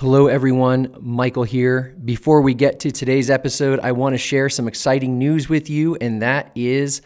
[0.00, 0.94] Hello, everyone.
[1.00, 1.96] Michael here.
[2.04, 5.96] Before we get to today's episode, I want to share some exciting news with you,
[5.96, 7.02] and that is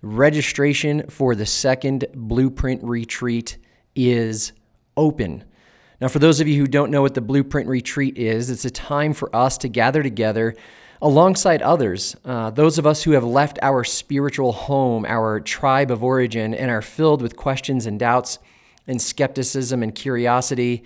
[0.00, 3.58] registration for the second Blueprint Retreat
[3.94, 4.52] is
[4.96, 5.44] open.
[6.00, 8.70] Now, for those of you who don't know what the Blueprint Retreat is, it's a
[8.70, 10.56] time for us to gather together
[11.02, 16.02] alongside others, uh, those of us who have left our spiritual home, our tribe of
[16.02, 18.38] origin, and are filled with questions and doubts
[18.86, 20.84] and skepticism and curiosity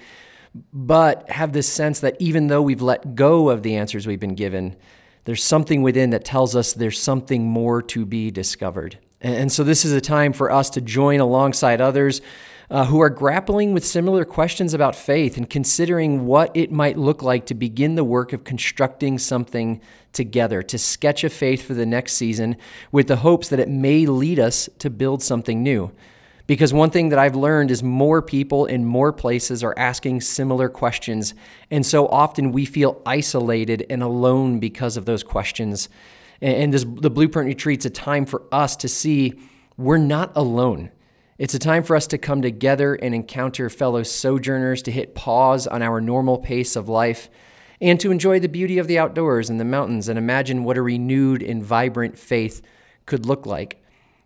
[0.72, 4.34] but have this sense that even though we've let go of the answers we've been
[4.34, 4.76] given,
[5.24, 8.98] there's something within that tells us there's something more to be discovered.
[9.20, 12.20] And so, this is a time for us to join alongside others
[12.70, 17.22] uh, who are grappling with similar questions about faith and considering what it might look
[17.22, 19.80] like to begin the work of constructing something
[20.12, 22.56] together, to sketch a faith for the next season
[22.92, 25.90] with the hopes that it may lead us to build something new.
[26.46, 30.68] Because one thing that I've learned is more people in more places are asking similar
[30.68, 31.34] questions.
[31.70, 35.88] And so often we feel isolated and alone because of those questions.
[36.42, 39.40] And this, the Blueprint Retreat's a time for us to see
[39.78, 40.90] we're not alone.
[41.38, 45.66] It's a time for us to come together and encounter fellow sojourners, to hit pause
[45.66, 47.28] on our normal pace of life,
[47.80, 50.82] and to enjoy the beauty of the outdoors and the mountains and imagine what a
[50.82, 52.62] renewed and vibrant faith
[53.06, 53.83] could look like.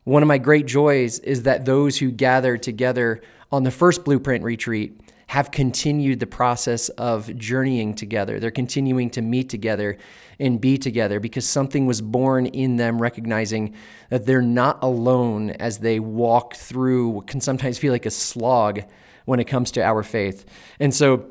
[0.09, 3.21] One of my great joys is that those who gathered together
[3.53, 8.41] on the first Blueprint retreat have continued the process of journeying together.
[8.41, 9.99] They're continuing to meet together
[10.41, 13.75] and be together because something was born in them, recognizing
[14.09, 18.85] that they're not alone as they walk through what can sometimes feel like a slog
[19.27, 20.47] when it comes to our faith.
[20.81, 21.27] And so,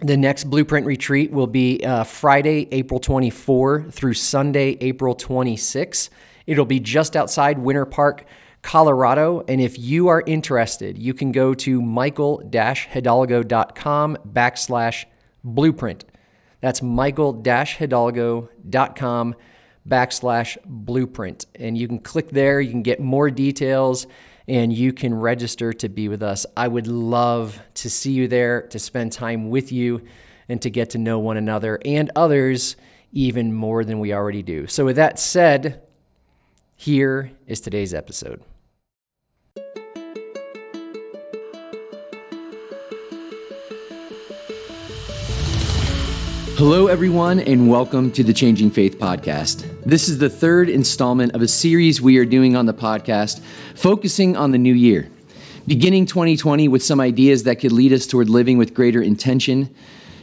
[0.00, 6.10] the next Blueprint retreat will be uh, Friday, April 24 through Sunday, April 26.
[6.48, 8.24] It'll be just outside Winter Park,
[8.62, 9.44] Colorado.
[9.46, 15.04] And if you are interested, you can go to michael-hidalgo.com backslash
[15.44, 16.06] blueprint.
[16.62, 19.34] That's michael-hidalgo.com
[19.86, 21.44] backslash blueprint.
[21.54, 24.06] And you can click there, you can get more details,
[24.48, 26.46] and you can register to be with us.
[26.56, 30.00] I would love to see you there, to spend time with you,
[30.48, 32.76] and to get to know one another and others
[33.12, 34.66] even more than we already do.
[34.66, 35.82] So, with that said,
[36.78, 38.40] here is today's episode.
[46.56, 49.68] Hello, everyone, and welcome to the Changing Faith Podcast.
[49.84, 53.40] This is the third installment of a series we are doing on the podcast
[53.74, 55.10] focusing on the new year.
[55.66, 59.74] Beginning 2020 with some ideas that could lead us toward living with greater intention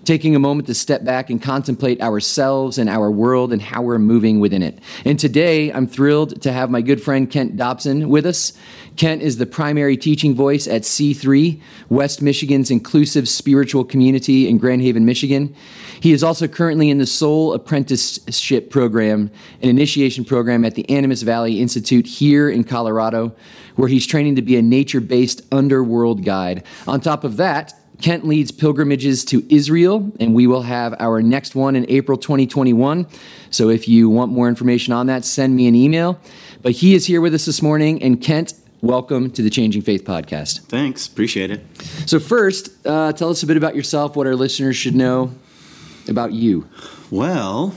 [0.05, 3.99] taking a moment to step back and contemplate ourselves and our world and how we're
[3.99, 4.79] moving within it.
[5.03, 8.53] And today, I'm thrilled to have my good friend Kent Dobson with us.
[8.95, 14.81] Kent is the primary teaching voice at C3, West Michigan's inclusive spiritual community in Grand
[14.81, 15.53] Haven, Michigan.
[15.99, 19.29] He is also currently in the Soul Apprenticeship Program,
[19.61, 23.35] an initiation program at the Animas Valley Institute here in Colorado,
[23.75, 26.63] where he's training to be a nature based underworld guide.
[26.87, 31.55] On top of that, Kent leads pilgrimages to Israel, and we will have our next
[31.55, 33.07] one in April 2021.
[33.51, 36.19] So if you want more information on that, send me an email.
[36.61, 40.03] But he is here with us this morning, and Kent, welcome to the Changing Faith
[40.03, 40.61] podcast.
[40.61, 41.63] Thanks, appreciate it.
[42.05, 45.33] So, first, uh, tell us a bit about yourself, what our listeners should know
[46.07, 46.67] about you.
[47.09, 47.75] Well,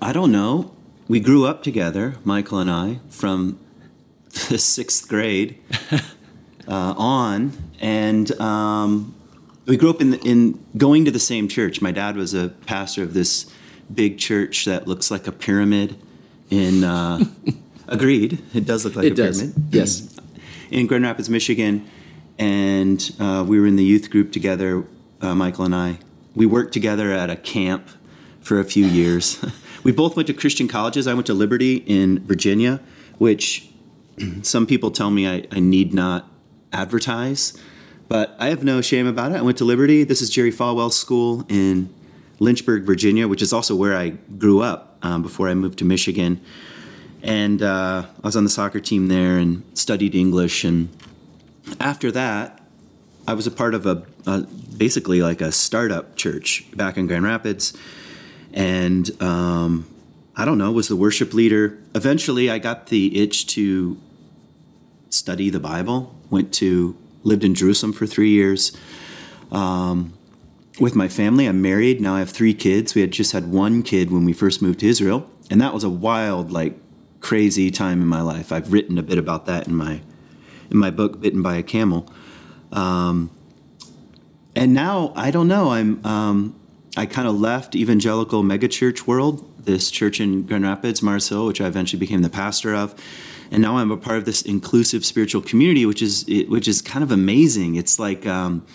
[0.00, 0.72] I don't know.
[1.08, 3.58] We grew up together, Michael and I, from
[4.48, 5.58] the sixth grade.
[6.68, 9.14] uh, on, and um,
[9.66, 11.82] we grew up in, in going to the same church.
[11.82, 13.52] My dad was a pastor of this
[13.92, 15.96] big church that looks like a pyramid.
[16.48, 17.24] In uh,
[17.88, 19.42] agreed, it does look like it a does.
[19.42, 19.74] pyramid.
[19.74, 20.16] Yes,
[20.70, 21.88] in Grand Rapids, Michigan,
[22.38, 24.84] and uh, we were in the youth group together.
[25.20, 25.98] Uh, Michael and I.
[26.34, 27.88] We worked together at a camp
[28.40, 29.44] for a few years.
[29.84, 31.06] we both went to Christian colleges.
[31.06, 32.80] I went to Liberty in Virginia,
[33.18, 33.70] which
[34.42, 36.28] some people tell me I, I need not
[36.72, 37.56] advertise,
[38.12, 39.38] but I have no shame about it.
[39.38, 40.04] I went to Liberty.
[40.04, 41.88] This is Jerry Falwell's school in
[42.40, 46.38] Lynchburg, Virginia, which is also where I grew up um, before I moved to Michigan.
[47.22, 50.62] And uh, I was on the soccer team there and studied English.
[50.62, 50.90] And
[51.80, 52.60] after that,
[53.26, 54.42] I was a part of a, a
[54.76, 57.72] basically like a startup church back in Grand Rapids.
[58.52, 59.88] And um,
[60.36, 61.78] I don't know, was the worship leader.
[61.94, 63.96] Eventually, I got the itch to
[65.08, 66.14] study the Bible.
[66.28, 68.76] Went to lived in Jerusalem for three years.
[69.50, 70.14] Um,
[70.80, 72.00] with my family, I'm married.
[72.00, 72.94] Now I have three kids.
[72.94, 75.84] We had just had one kid when we first moved to Israel, and that was
[75.84, 76.78] a wild, like,
[77.20, 78.52] crazy time in my life.
[78.52, 80.00] I've written a bit about that in my
[80.70, 82.10] in my book, Bitten by a Camel.
[82.72, 83.30] Um,
[84.56, 85.70] and now I don't know.
[85.70, 86.58] I'm um,
[86.96, 91.60] I kind of left evangelical megachurch world, this church in Grand Rapids, Mars Hill, which
[91.60, 92.94] I eventually became the pastor of,
[93.52, 97.04] and now I'm a part of this inclusive spiritual community, which is which is kind
[97.04, 97.76] of amazing.
[97.76, 98.66] It's like um,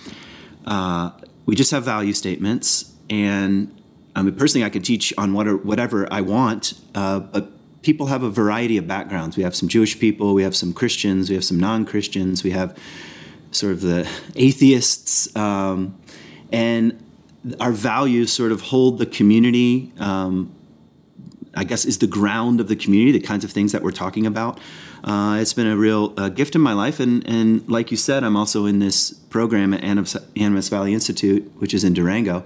[0.66, 1.12] uh,
[1.48, 3.76] we just have value statements, and
[4.16, 7.50] I mean personally, I can teach on what whatever I want, uh, but
[7.82, 9.36] people have a variety of backgrounds.
[9.36, 12.78] We have some Jewish people, we have some Christians, we have some non-Christians, we have
[13.50, 15.98] sort of the atheists, um,
[16.52, 17.04] and
[17.60, 19.92] our values sort of hold the community.
[20.00, 20.54] Um,
[21.58, 24.26] I guess is the ground of the community, the kinds of things that we're talking
[24.26, 24.60] about.
[25.04, 28.24] Uh, it's been a real uh, gift in my life, and and like you said,
[28.24, 32.44] I'm also in this program at Animas Valley Institute, which is in Durango.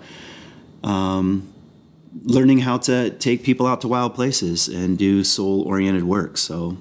[0.84, 1.54] Um,
[2.24, 6.38] learning how to take people out to wild places and do soul oriented work.
[6.38, 6.78] So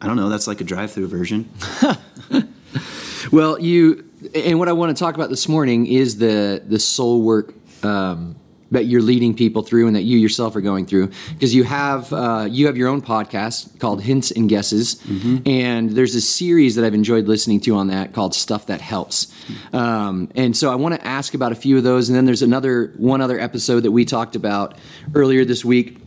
[0.00, 1.50] I don't know, that's like a drive through version.
[3.32, 7.22] well, you, and what I want to talk about this morning is the, the soul
[7.22, 7.52] work
[7.84, 8.36] um,
[8.70, 11.10] that you're leading people through and that you yourself are going through.
[11.32, 14.96] Because you have uh, you have your own podcast called hints and guesses.
[15.10, 15.38] Mm-hmm.
[15.46, 19.32] and there's a series that i've enjoyed listening to on that called stuff that helps.
[19.72, 22.42] Um, and so i want to ask about a few of those and then there's
[22.42, 24.76] another one other episode that we talked about
[25.14, 25.98] earlier this week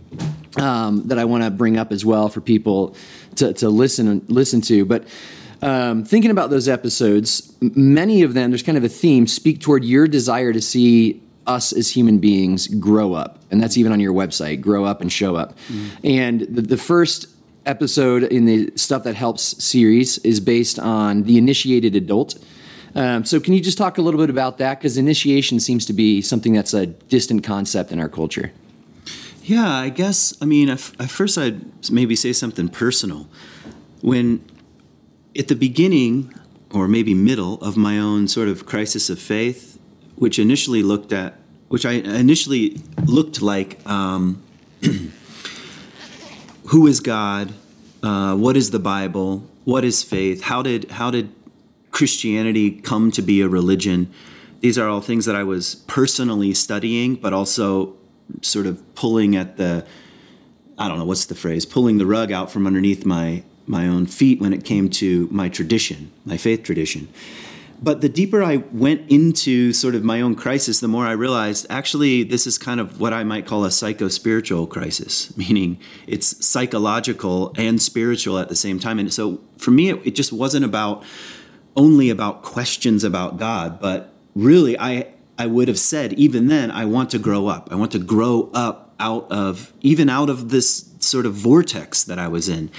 [0.57, 2.95] um, that i want to bring up as well for people
[3.35, 4.85] to, to listen listen to.
[4.85, 5.05] But
[5.61, 9.85] um, thinking about those episodes, many of them, there's kind of a theme, speak toward
[9.85, 13.39] your desire to see us as human beings grow up.
[13.51, 15.57] And that's even on your website, grow up and show up.
[15.67, 15.89] Mm.
[16.03, 17.27] And the, the first
[17.65, 22.37] episode in the Stuff That Helps series is based on the initiated adult.
[22.95, 24.79] Um, so, can you just talk a little bit about that?
[24.79, 28.51] Because initiation seems to be something that's a distant concept in our culture.
[29.43, 33.27] Yeah, I guess, I mean, at first I'd maybe say something personal.
[34.01, 34.45] When
[35.37, 36.33] at the beginning,
[36.71, 39.72] or maybe middle, of my own sort of crisis of faith,
[40.15, 41.35] which initially looked at,
[41.67, 44.43] which I initially looked like, um,
[46.67, 47.53] who is God?
[48.01, 49.47] Uh, what is the Bible?
[49.63, 50.43] What is faith?
[50.43, 51.33] How did how did
[51.91, 54.11] Christianity come to be a religion?
[54.59, 57.95] These are all things that I was personally studying, but also
[58.41, 59.85] sort of pulling at the
[60.77, 64.05] I don't know what's the phrase, pulling the rug out from underneath my my own
[64.05, 67.07] feet when it came to my tradition, my faith tradition.
[67.83, 71.67] But the deeper I went into sort of my own crisis, the more I realized
[71.69, 76.45] actually this is kind of what I might call a psycho spiritual crisis, meaning it's
[76.45, 78.99] psychological and spiritual at the same time.
[78.99, 81.03] And so for me, it, it just wasn't about
[81.75, 85.07] only about questions about God, but really I
[85.37, 87.67] I would have said even then I want to grow up.
[87.69, 92.17] I want to grow up out of even out of this sort of vortex that
[92.17, 92.71] I was in.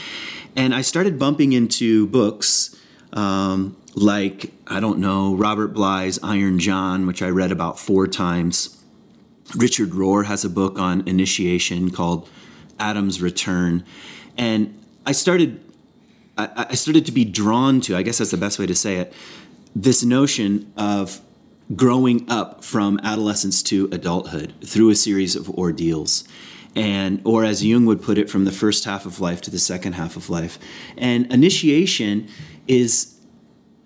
[0.57, 2.75] And I started bumping into books
[3.13, 8.83] um, like, I don't know, Robert Bly's Iron John, which I read about four times.
[9.57, 12.29] Richard Rohr has a book on initiation called
[12.79, 13.85] Adam's Return.
[14.37, 15.61] And I started
[16.37, 19.13] I, started to be drawn to, I guess that's the best way to say it,
[19.75, 21.21] this notion of
[21.75, 26.25] growing up from adolescence to adulthood through a series of ordeals
[26.77, 29.59] and or as jung would put it from the first half of life to the
[29.59, 30.59] second half of life
[30.99, 32.29] and initiation
[32.69, 33.14] is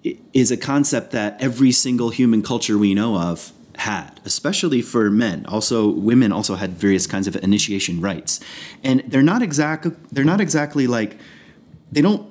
[0.04, 5.46] is a concept that every single human culture we know of had, especially for men.
[5.46, 8.40] Also, women also had various kinds of initiation rites,
[8.82, 11.16] and they're not exactly they're not exactly like
[11.92, 12.28] they don't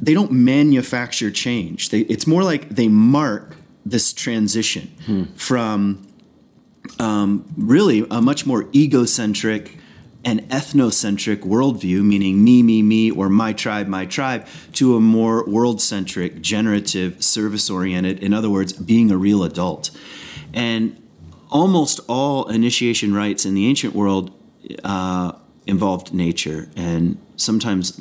[0.00, 1.90] they don't manufacture change.
[1.90, 5.24] They, it's more like they mark this transition hmm.
[5.36, 6.06] from
[6.98, 9.78] um, really a much more egocentric
[10.24, 15.44] an ethnocentric worldview, meaning me, me, me, or my tribe, my tribe, to a more
[15.46, 19.90] world centric, generative, service oriented, in other words, being a real adult.
[20.52, 20.96] And
[21.50, 24.30] almost all initiation rites in the ancient world
[24.84, 25.32] uh,
[25.66, 27.98] involved nature and sometimes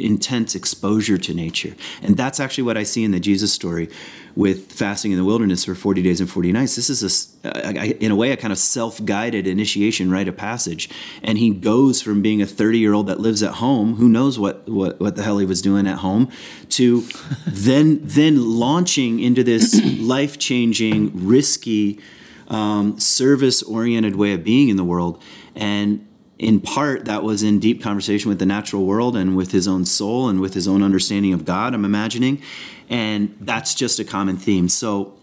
[0.00, 1.74] intense exposure to nature.
[2.02, 3.88] And that's actually what I see in the Jesus story
[4.36, 6.76] with fasting in the wilderness for 40 days and 40 nights.
[6.76, 10.88] This is, a, in a way, a kind of self guided initiation rite of passage.
[11.22, 14.38] And he goes from being a 30 year old that lives at home, who knows
[14.38, 16.30] what, what, what the hell he was doing at home,
[16.70, 17.00] to
[17.46, 22.00] then, then launching into this life changing, risky,
[22.48, 25.22] um, service oriented way of being in the world.
[25.54, 26.06] And
[26.40, 29.84] in part that was in deep conversation with the natural world and with his own
[29.84, 32.40] soul and with his own understanding of God, I'm imagining.
[32.88, 34.70] And that's just a common theme.
[34.70, 35.18] So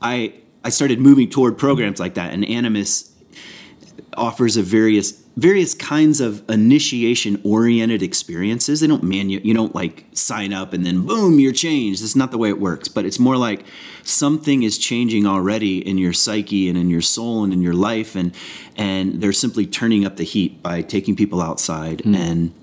[0.00, 3.12] I I started moving toward programs like that and Animas
[4.16, 8.80] offers a various various kinds of initiation oriented experiences.
[8.80, 12.02] They don't manu you don't like sign up and then boom, you're changed.
[12.02, 12.88] That's not the way it works.
[12.88, 13.64] But it's more like
[14.02, 18.14] something is changing already in your psyche and in your soul and in your life
[18.14, 18.34] and
[18.76, 22.16] and they're simply turning up the heat by taking people outside mm.
[22.16, 22.54] and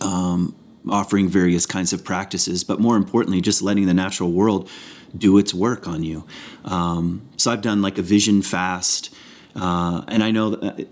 [0.00, 0.54] um,
[0.90, 4.70] offering various kinds of practices, but more importantly, just letting the natural world
[5.16, 6.24] do its work on you.
[6.64, 9.14] Um, so I've done like a vision fast,
[9.56, 10.88] uh, and I know that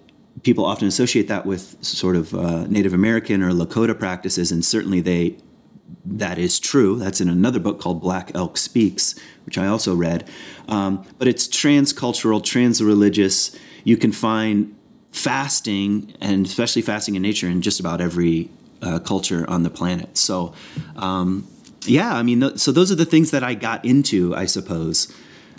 [0.46, 5.00] people often associate that with sort of uh, Native American or Lakota practices, and certainly
[5.00, 5.36] they
[6.04, 6.96] that is true.
[6.96, 10.28] That's in another book called Black Elk Speaks, which I also read.
[10.68, 13.58] Um, but it's transcultural, transreligious.
[13.82, 14.74] You can find
[15.10, 18.48] fasting, and especially fasting in nature, in just about every
[18.82, 20.16] uh, culture on the planet.
[20.16, 20.54] So,
[20.94, 21.48] um,
[21.86, 25.12] yeah, I mean, th- so those are the things that I got into, I suppose.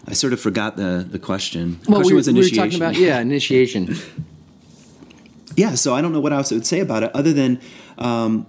[0.07, 1.79] I sort of forgot the the question.
[1.83, 2.55] The well, question we, was initiation.
[2.55, 3.95] we were talking about yeah, initiation.
[5.57, 7.59] yeah, so I don't know what else I would say about it other than
[7.97, 8.45] um,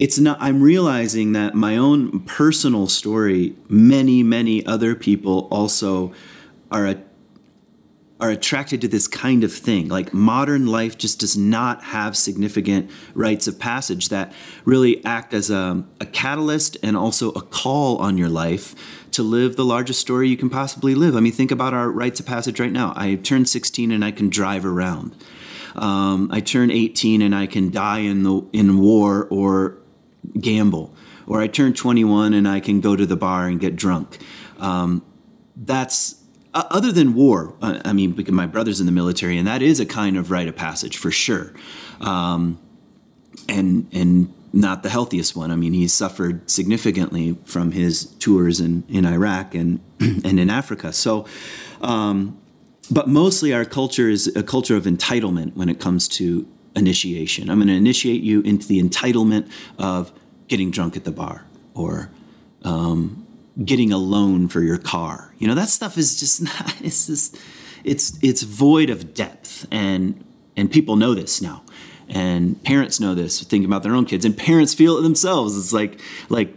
[0.00, 0.36] it's not.
[0.40, 6.12] I'm realizing that my own personal story, many many other people also
[6.72, 7.02] are a,
[8.20, 9.86] are attracted to this kind of thing.
[9.86, 14.32] Like modern life just does not have significant rites of passage that
[14.64, 18.74] really act as a, a catalyst and also a call on your life
[19.12, 21.14] to live the largest story you can possibly live.
[21.14, 22.92] I mean, think about our rites of passage right now.
[22.96, 25.14] I turned 16 and I can drive around
[25.76, 29.78] um, I turn 18 and I can die in the in war or
[30.40, 30.94] gamble,
[31.26, 34.18] or I turn 21 and I can go to the bar and get drunk.
[34.58, 35.04] Um,
[35.56, 36.22] that's
[36.54, 37.54] uh, other than war.
[37.60, 40.30] Uh, I mean, because my brother's in the military, and that is a kind of
[40.30, 41.52] rite of passage for sure,
[42.00, 42.58] um,
[43.48, 45.50] and and not the healthiest one.
[45.50, 50.92] I mean, he's suffered significantly from his tours in, in Iraq and and in Africa.
[50.92, 51.26] So,
[51.82, 52.38] um,
[52.90, 57.50] but mostly our culture is a culture of entitlement when it comes to initiation.
[57.50, 60.12] I'm going to initiate you into the entitlement of
[60.48, 62.10] getting drunk at the bar or
[62.62, 63.26] um,
[63.64, 65.34] getting a loan for your car.
[65.38, 67.38] You know, that stuff is just not, it's just,
[67.84, 69.66] it's, it's void of depth.
[69.70, 70.24] And,
[70.56, 71.62] and people know this now.
[72.08, 75.58] And parents know this, thinking about their own kids, and parents feel it themselves.
[75.58, 76.54] It's like, like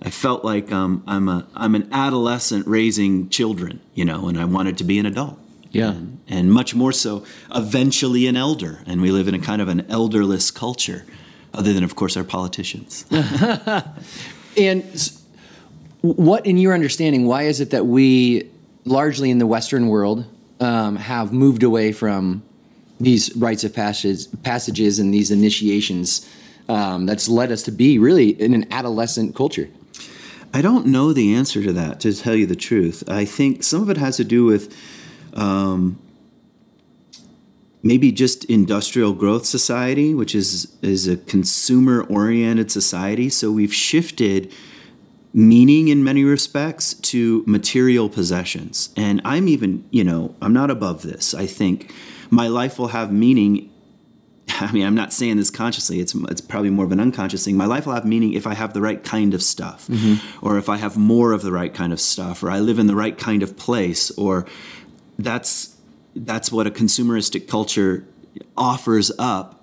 [0.00, 4.44] I felt like um, I'm a I'm an adolescent raising children, you know, and I
[4.44, 5.38] wanted to be an adult.
[5.72, 5.90] Yeah.
[5.90, 7.24] And, and, much more so,
[7.54, 8.82] eventually an elder.
[8.86, 11.04] And we live in a kind of an elderless culture,
[11.54, 13.06] other than, of course, our politicians.
[14.56, 15.12] and
[16.02, 18.50] what, in your understanding, why is it that we,
[18.84, 20.26] largely in the Western world,
[20.60, 22.42] um, have moved away from
[23.00, 26.28] these rites of passage, passages and these initiations
[26.68, 29.68] um, that's led us to be really in an adolescent culture?
[30.54, 33.04] I don't know the answer to that, to tell you the truth.
[33.08, 34.76] I think some of it has to do with
[35.34, 35.98] um,
[37.82, 43.28] maybe just industrial growth society, which is is a consumer oriented society.
[43.28, 44.52] So we've shifted
[45.34, 48.90] meaning in many respects to material possessions.
[48.96, 51.34] And I'm even, you know, I'm not above this.
[51.34, 51.92] I think
[52.30, 53.70] my life will have meaning.
[54.60, 56.00] I mean, I'm not saying this consciously.
[56.00, 57.56] It's it's probably more of an unconscious thing.
[57.56, 60.46] My life will have meaning if I have the right kind of stuff, mm-hmm.
[60.46, 62.86] or if I have more of the right kind of stuff, or I live in
[62.86, 64.46] the right kind of place, or
[65.24, 65.76] that's
[66.14, 68.06] that's what a consumeristic culture
[68.56, 69.58] offers up.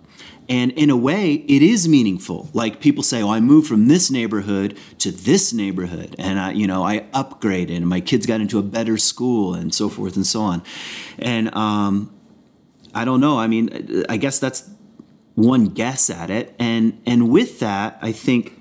[0.47, 2.49] And in a way it is meaningful.
[2.53, 6.65] Like people say oh i moved from this neighborhood to this neighborhood and i you
[6.65, 10.25] know i upgraded and my kids got into a better school and so forth and
[10.25, 10.63] so on.
[11.19, 12.11] And um,
[12.95, 13.37] i don't know.
[13.37, 14.69] I mean i guess that's
[15.35, 16.55] one guess at it.
[16.57, 18.59] And and with that i think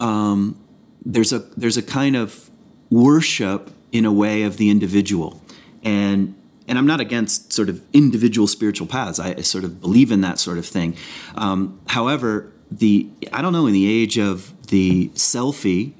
[0.00, 0.58] um,
[1.04, 2.50] there's a there's a kind of
[2.90, 5.40] worship in a way of the individual
[5.86, 6.34] and
[6.68, 9.20] and I'm not against sort of individual spiritual paths.
[9.20, 10.96] I sort of believe in that sort of thing.
[11.36, 15.92] Um, however, the I don't know in the age of the selfie.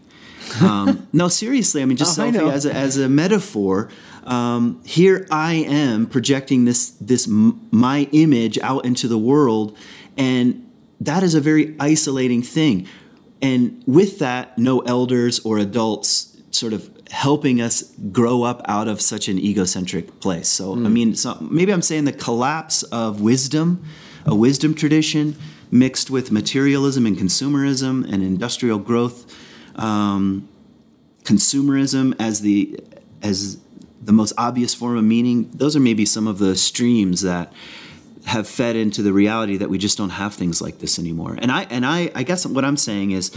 [0.60, 3.88] Um, no, seriously, I mean just oh, selfie as a, as a metaphor.
[4.24, 9.78] Um, here I am projecting this this my image out into the world,
[10.18, 10.68] and
[11.00, 12.88] that is a very isolating thing.
[13.40, 19.00] And with that, no elders or adults sort of helping us grow up out of
[19.00, 20.48] such an egocentric place.
[20.48, 20.86] So, mm.
[20.86, 23.84] I mean, so maybe I'm saying the collapse of wisdom,
[24.24, 25.36] a wisdom tradition
[25.70, 29.34] mixed with materialism and consumerism and industrial growth,
[29.76, 30.48] um,
[31.24, 32.78] consumerism as the
[33.22, 33.58] as
[34.00, 35.50] the most obvious form of meaning.
[35.52, 37.52] Those are maybe some of the streams that
[38.26, 41.36] have fed into the reality that we just don't have things like this anymore.
[41.38, 43.32] And I and I, I guess what I'm saying is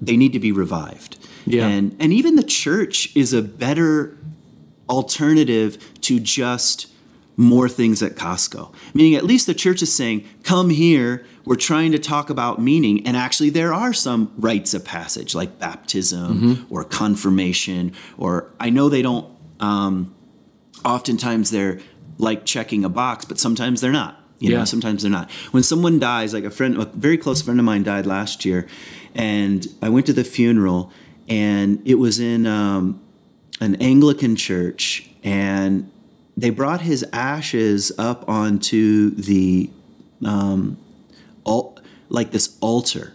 [0.00, 1.18] they need to be revived.
[1.46, 1.66] Yeah.
[1.68, 4.16] And and even the church is a better
[4.88, 6.86] alternative to just
[7.36, 8.72] more things at Costco.
[8.94, 13.04] Meaning, at least the church is saying, come here, we're trying to talk about meaning.
[13.06, 18.88] And actually, there are some rites of passage like baptism or confirmation, or I know
[18.88, 19.26] they don't,
[19.58, 20.14] um,
[20.84, 21.80] oftentimes they're
[22.18, 24.20] like checking a box, but sometimes they're not.
[24.38, 24.58] You Yeah.
[24.58, 25.30] know, sometimes they're not.
[25.50, 28.66] When someone dies, like a friend, a very close friend of mine died last year,
[29.14, 30.92] and I went to the funeral,
[31.28, 33.00] and it was in um,
[33.60, 35.90] an Anglican church, and
[36.36, 39.70] they brought his ashes up onto the
[40.24, 40.76] um,
[41.46, 41.78] al-
[42.08, 43.12] like this altar.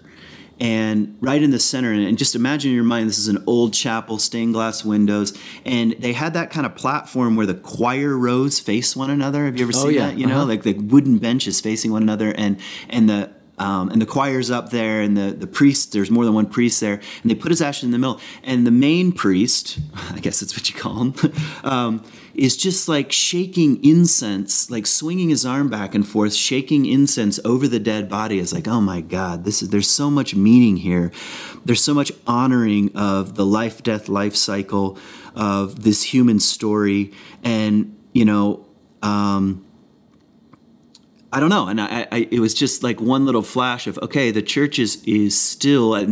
[0.61, 3.73] And right in the center, and just imagine in your mind, this is an old
[3.73, 5.31] chapel, stained glass windows,
[5.65, 9.45] and they had that kind of platform where the choir rows face one another.
[9.45, 10.07] Have you ever seen yeah.
[10.07, 10.17] that?
[10.17, 10.45] You know, Uh-huh.
[10.47, 14.69] like the wooden benches facing one another, and and the um, and the choir's up
[14.69, 15.91] there, and the the priest.
[15.91, 18.19] There's more than one priest there, and they put his ashes in the middle.
[18.43, 19.79] And the main priest,
[20.11, 25.29] I guess that's what you call him, um, is just like shaking incense, like swinging
[25.29, 28.39] his arm back and forth, shaking incense over the dead body.
[28.39, 31.11] It's like, oh my God, this is there's so much meaning here.
[31.65, 34.97] There's so much honoring of the life, death, life cycle
[35.35, 37.11] of this human story,
[37.43, 38.65] and you know.
[39.01, 39.65] Um,
[41.31, 44.31] I don't know, and I, I, it was just like one little flash of okay,
[44.31, 46.07] the church is is still at,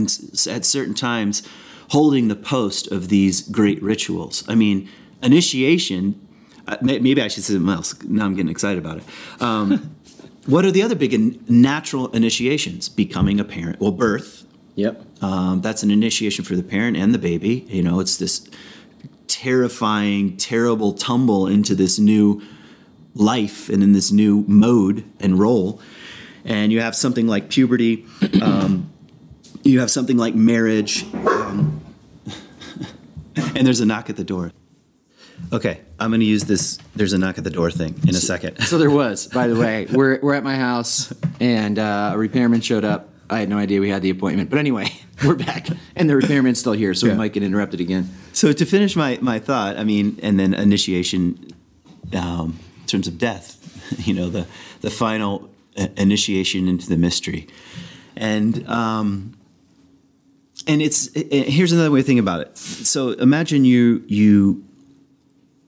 [0.47, 1.41] at certain times
[1.89, 4.43] holding the post of these great rituals.
[4.47, 4.89] I mean,
[5.23, 6.19] initiation.
[6.67, 7.95] uh, Maybe I should say something else.
[8.03, 9.03] Now I'm getting excited about it.
[9.41, 9.95] Um,
[10.45, 12.89] what are the other big in- natural initiations?
[12.89, 13.79] Becoming a parent.
[13.79, 14.45] Well, birth.
[14.75, 15.23] Yep.
[15.23, 17.65] Um, that's an initiation for the parent and the baby.
[17.69, 18.47] You know, it's this
[19.27, 22.41] terrifying, terrible tumble into this new
[23.19, 25.81] life and in this new mode and role.
[26.45, 28.05] And you have something like puberty.
[28.41, 28.89] Um,
[29.63, 31.03] you have something like marriage.
[31.13, 31.81] Um,
[33.35, 34.51] and there's a knock at the door.
[35.53, 36.79] Okay, I'm going to use this.
[36.95, 38.59] There's a knock at the door thing in a second.
[38.61, 39.87] So there was, by the way.
[39.91, 43.09] We're, we're at my house, and uh, a repairman showed up.
[43.29, 44.49] I had no idea we had the appointment.
[44.49, 44.87] But anyway,
[45.25, 47.13] we're back, and the repairman's still here, so Yeah.
[47.13, 48.09] we might get interrupted again.
[48.33, 51.49] So to finish my, my thought, I mean, and then initiation
[52.13, 52.57] um,
[52.87, 53.57] terms of death,
[54.07, 54.47] you know, the
[54.81, 57.47] the final uh, initiation into the mystery,
[58.15, 59.37] and um,
[60.65, 62.57] and it's uh, here's another way to think about it.
[62.57, 64.63] So imagine you you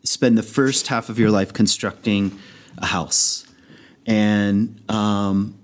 [0.03, 2.37] spend the first half of your life constructing
[2.77, 3.45] a house,
[4.05, 5.59] and um,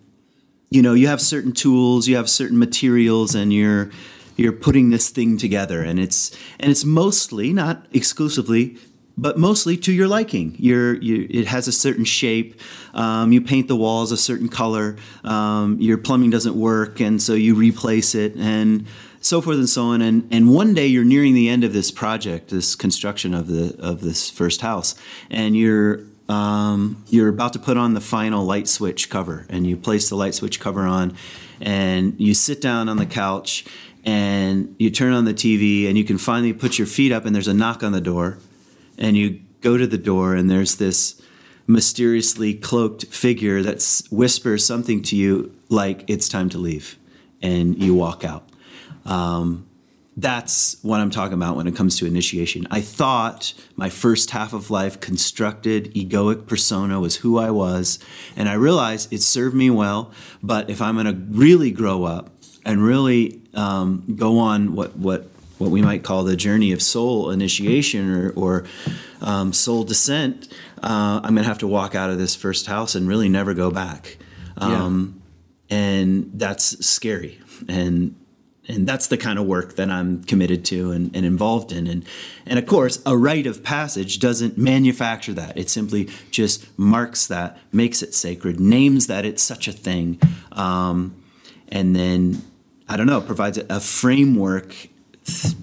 [0.69, 3.89] you know you have certain tools you have certain materials and you're
[4.35, 5.81] you're putting this thing together.
[5.81, 8.77] And it's and it's mostly not exclusively
[9.17, 10.55] but mostly to your liking.
[10.59, 12.59] You're you it has a certain shape.
[12.93, 14.97] Um, you paint the walls a certain color.
[15.23, 18.85] Um, your plumbing doesn't work and so you replace it and
[19.21, 20.01] so forth and so on.
[20.01, 23.75] And and one day you're nearing the end of this project this construction of the
[23.79, 24.95] of this first house
[25.29, 29.77] and you're um, you're about to put on the final light switch cover and you
[29.77, 31.15] place the light switch cover on
[31.61, 33.63] and you sit down on the couch
[34.03, 37.35] and you turn on the TV and you can finally put your feet up and
[37.35, 38.39] there's a knock on the door
[38.97, 41.21] and you go to the door and there's this
[41.67, 46.97] mysteriously cloaked figure that whispers something to you like it's time to leave
[47.41, 48.47] and you walk out
[49.05, 49.67] um,
[50.17, 52.67] that's what I'm talking about when it comes to initiation.
[52.71, 57.99] I thought my first half of life constructed egoic persona was who I was,
[58.35, 60.11] and I realized it served me well.
[60.41, 62.29] But if I'm going to really grow up
[62.63, 67.31] and really um, go on what what what we might call the journey of soul
[67.31, 68.65] initiation or, or
[69.21, 70.51] um, soul descent,
[70.83, 73.53] uh, I'm going to have to walk out of this first house and really never
[73.53, 74.17] go back.
[74.57, 75.21] Um,
[75.69, 78.15] and that's scary and
[78.67, 81.87] and that's the kind of work that I'm committed to and, and involved in.
[81.87, 82.05] And,
[82.45, 85.57] and of course, a rite of passage doesn't manufacture that.
[85.57, 90.19] It simply just marks that, makes it sacred, names that it's such a thing,
[90.51, 91.15] um,
[91.69, 92.41] and then,
[92.87, 94.73] I don't know, provides a, framework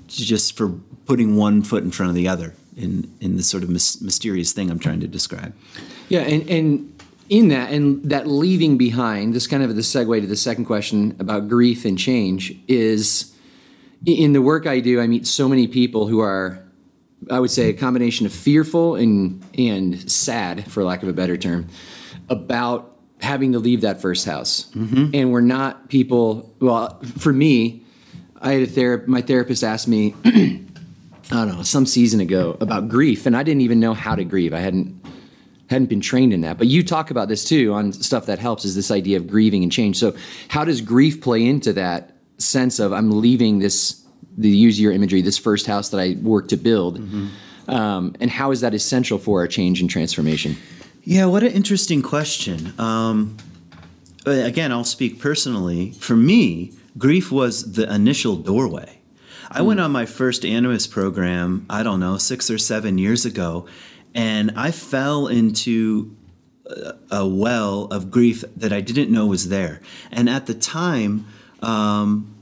[0.07, 0.69] just for
[1.07, 4.53] putting one foot in front of the other in, in this sort of mys- mysterious
[4.53, 5.55] thing I'm trying to describe.
[6.09, 10.27] Yeah, and, and in that, and that leaving behind, this kind of the segue to
[10.27, 13.35] the second question about grief and change is
[14.05, 16.63] in the work I do, I meet so many people who are,
[17.31, 21.37] I would say, a combination of fearful and and sad, for lack of a better
[21.37, 21.69] term,
[22.29, 24.71] about having to leave that first house.
[24.75, 25.11] Mm-hmm.
[25.15, 26.55] And we're not people.
[26.59, 27.82] Well, for me,
[28.43, 29.09] I had a therapist.
[29.09, 30.61] My therapist asked me, I
[31.31, 34.53] don't know, some season ago about grief, and I didn't even know how to grieve.
[34.53, 35.01] I hadn't
[35.71, 36.59] hadn't been trained in that.
[36.59, 39.63] But you talk about this too on stuff that helps is this idea of grieving
[39.63, 39.97] and change.
[39.97, 40.15] So
[40.49, 44.05] how does grief play into that sense of I'm leaving this
[44.37, 46.99] the use your imagery, this first house that I worked to build?
[47.69, 50.57] Um, and how is that essential for our change and transformation?
[51.05, 52.73] Yeah, what an interesting question.
[52.79, 53.37] Um,
[54.27, 55.93] again, I'll speak personally.
[55.93, 59.01] For me, grief was the initial doorway.
[59.51, 63.67] I went on my first Animas program, I don't know, six or seven years ago,
[64.15, 66.17] and I fell into
[66.67, 69.81] a, a well of grief that I didn't know was there.
[70.11, 71.27] And at the time,
[71.61, 72.35] um,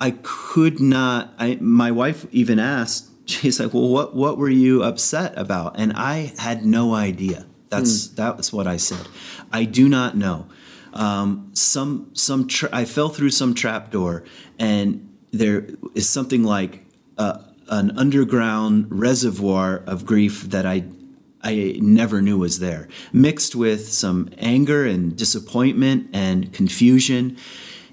[0.00, 1.34] I could not.
[1.38, 3.10] I, my wife even asked.
[3.26, 7.46] She's like, "Well, what what were you upset about?" And I had no idea.
[7.70, 9.06] That's that's what I said.
[9.52, 10.46] I do not know.
[10.94, 14.24] Um, some some tra- I fell through some trap door,
[14.58, 16.84] and there is something like
[17.18, 20.84] uh, an underground reservoir of grief that I
[21.42, 27.36] I never knew was there, mixed with some anger and disappointment and confusion,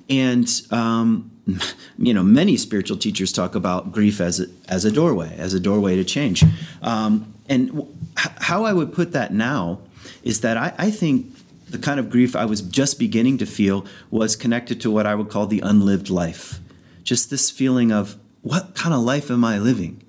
[0.07, 1.31] and um,
[1.97, 5.59] you know many spiritual teachers talk about grief as a, as a doorway, as a
[5.59, 6.43] doorway to change,
[6.83, 9.79] um, and w- how I would put that now
[10.23, 11.35] is that I, I think
[11.71, 15.15] the kind of grief I was just beginning to feel was connected to what I
[15.15, 16.59] would call the unlived life
[17.03, 20.03] just this feeling of what kind of life am I living?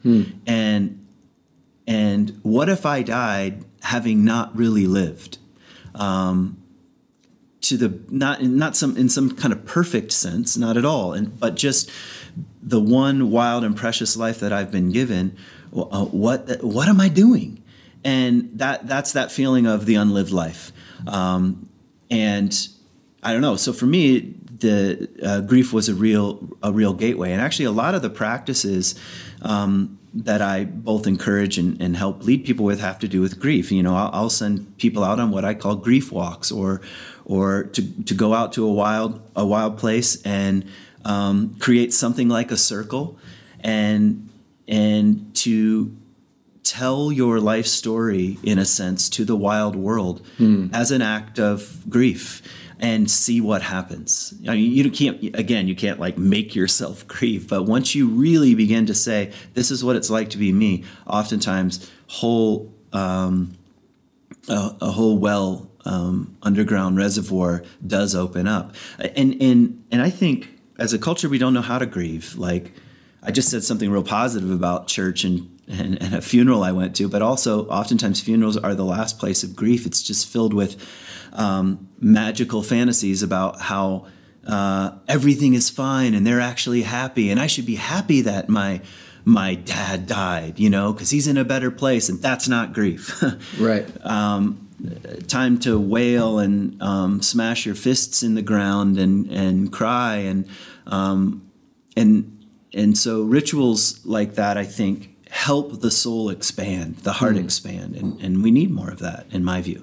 [0.46, 1.06] And
[1.86, 5.38] and what if I died having not really lived?
[5.94, 6.58] Um,
[7.62, 11.38] to the not not some in some kind of perfect sense, not at all, and
[11.38, 11.90] but just
[12.62, 15.36] the one wild and precious life that I've been given.
[15.74, 17.62] Uh, what what am I doing?
[18.04, 20.72] And that that's that feeling of the unlived life.
[21.06, 21.68] Um,
[22.10, 22.68] and
[23.22, 23.56] I don't know.
[23.56, 27.72] So for me, the uh, grief was a real a real gateway, and actually a
[27.72, 28.94] lot of the practices
[29.42, 33.40] um, that I both encourage and, and, help lead people with have to do with
[33.40, 33.72] grief.
[33.72, 36.80] You know, I'll, I'll, send people out on what I call grief walks, or
[37.24, 40.64] or to, to go out to a wild a wild place and
[41.04, 43.18] um, create something like a circle,
[43.60, 44.28] and
[44.68, 45.96] and to
[46.72, 50.26] tell your life story in a sense to the wild world
[50.72, 52.40] as an act of grief
[52.80, 54.32] and see what happens.
[54.48, 58.54] I mean, you can't again, you can't like make yourself grieve, but once you really
[58.54, 63.52] begin to say, "This is what it's like to be me," oftentimes whole um,
[64.48, 70.58] a, a, whole well um, underground reservoir does open up, and and and I think
[70.78, 72.34] as a culture we don't know how to grieve.
[72.36, 72.72] Like
[73.22, 76.96] I just said something real positive about church and and, and, a funeral I went
[76.96, 79.86] to, but also oftentimes funerals are the last place of grief.
[79.86, 80.76] It's just filled with
[81.32, 84.06] um, magical fantasies about how
[84.46, 88.80] uh, everything is fine and they're actually happy, and I should be happy that my
[89.24, 93.22] my dad died, you know, because he's in a better place, and that's not grief.
[93.58, 93.86] right.
[94.04, 94.68] Um,
[95.28, 100.48] time to wail and um, smash your fists in the ground and and cry and
[100.86, 101.50] um,
[101.96, 102.44] and
[102.74, 107.42] and so rituals like that, I think, help the soul expand, the heart mm.
[107.42, 109.82] expand, and, and we need more of that, in my view.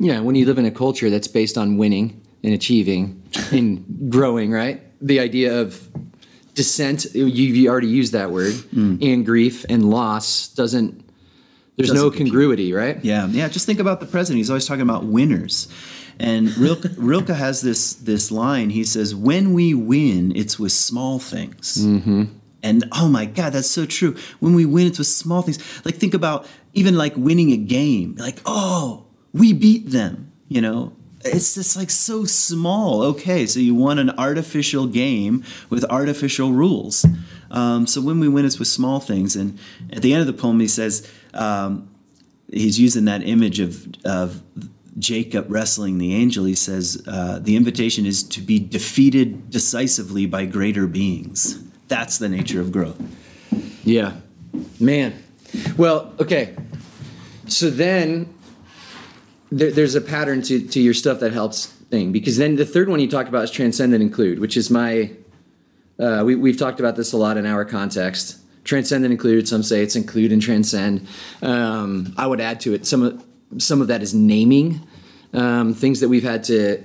[0.00, 4.50] Yeah, when you live in a culture that's based on winning and achieving and growing,
[4.50, 4.82] right?
[5.06, 5.88] The idea of
[6.54, 8.98] descent, you already used that word, mm.
[9.02, 11.04] and grief and loss doesn't.
[11.76, 12.96] There's doesn't no congruity, compute.
[12.96, 13.04] right?
[13.04, 13.48] Yeah, yeah.
[13.48, 14.38] Just think about the president.
[14.38, 15.68] He's always talking about winners.
[16.18, 18.70] And Rilke, Rilke has this this line.
[18.70, 22.24] He says, "When we win, it's with small things." Mm-hmm.
[22.62, 24.16] And oh my God, that's so true.
[24.40, 25.58] When we win, it's with small things.
[25.84, 28.14] Like think about even like winning a game.
[28.16, 30.32] Like oh, we beat them.
[30.48, 33.02] You know, it's just like so small.
[33.02, 37.06] Okay, so you won an artificial game with artificial rules.
[37.50, 39.36] Um, so when we win, it's with small things.
[39.36, 39.58] And
[39.92, 41.90] at the end of the poem, he says um,
[42.50, 44.42] he's using that image of of
[44.98, 50.44] Jacob wrestling the angel, he says uh, the invitation is to be defeated decisively by
[50.44, 51.62] greater beings.
[51.92, 52.98] That's the nature of growth.
[53.84, 54.14] Yeah.
[54.80, 55.22] Man.
[55.76, 56.56] Well, okay.
[57.48, 58.32] So then
[59.50, 62.88] there, there's a pattern to, to your stuff that helps thing because then the third
[62.88, 65.10] one you talk about is transcend and include, which is my,
[65.98, 68.38] uh, we, we've talked about this a lot in our context.
[68.64, 71.06] Transcend and include, some say it's include and transcend.
[71.42, 73.22] Um, I would add to it some of,
[73.58, 74.80] some of that is naming
[75.34, 76.82] um, things that we've had to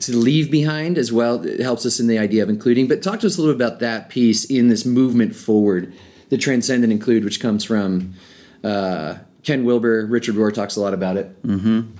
[0.00, 1.44] to leave behind as well.
[1.44, 2.88] It helps us in the idea of including.
[2.88, 5.92] But talk to us a little bit about that piece in this movement forward,
[6.28, 8.14] the transcend and include, which comes from
[8.62, 10.06] uh, Ken Wilber.
[10.06, 11.42] Richard Rohr talks a lot about it.
[11.42, 11.90] Mm-hmm.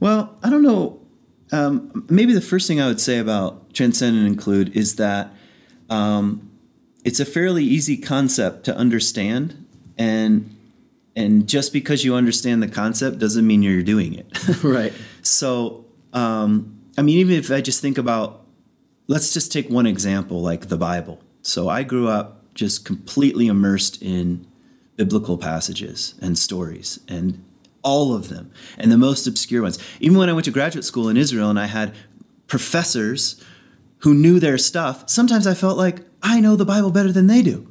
[0.00, 1.00] Well, I don't know.
[1.52, 5.32] Um, maybe the first thing I would say about transcend and include is that
[5.90, 6.50] um,
[7.04, 9.66] it's a fairly easy concept to understand,
[9.98, 10.56] and
[11.14, 14.26] and just because you understand the concept doesn't mean you're doing it.
[14.64, 14.92] right.
[15.20, 18.44] So, um, I mean, even if I just think about,
[19.06, 21.22] let's just take one example, like the Bible.
[21.42, 24.46] So I grew up just completely immersed in
[24.96, 27.42] biblical passages and stories, and
[27.82, 29.78] all of them, and the most obscure ones.
[30.00, 31.94] Even when I went to graduate school in Israel and I had
[32.46, 33.42] professors
[33.98, 37.42] who knew their stuff, sometimes I felt like I know the Bible better than they
[37.42, 37.68] do.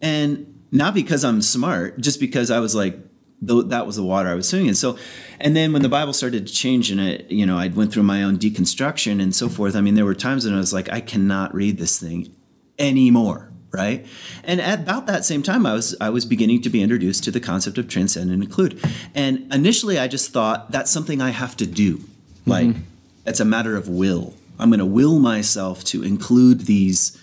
[0.00, 2.98] And not because I'm smart, just because I was like,
[3.40, 4.74] that was the water I was swimming in.
[4.74, 4.98] So,
[5.40, 8.02] and then when the Bible started to change and it, you know, I went through
[8.02, 9.76] my own deconstruction and so forth.
[9.76, 12.34] I mean, there were times when I was like, I cannot read this thing
[12.78, 14.06] anymore, right?
[14.44, 17.30] And at about that same time, I was I was beginning to be introduced to
[17.30, 18.82] the concept of transcend and include.
[19.14, 22.00] And initially, I just thought that's something I have to do,
[22.46, 22.82] like mm-hmm.
[23.26, 24.34] it's a matter of will.
[24.58, 27.16] I'm going to will myself to include these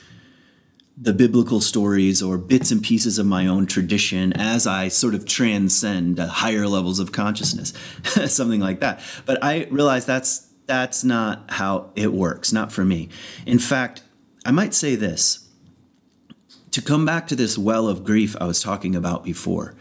[0.98, 5.26] the biblical stories or bits and pieces of my own tradition as I sort of
[5.26, 7.74] transcend higher levels of consciousness,
[8.34, 9.02] something like that.
[9.26, 13.10] But I realize that's that's not how it works, not for me.
[13.46, 14.02] In fact,
[14.46, 15.48] I might say this
[16.72, 19.76] to come back to this well of grief I was talking about before.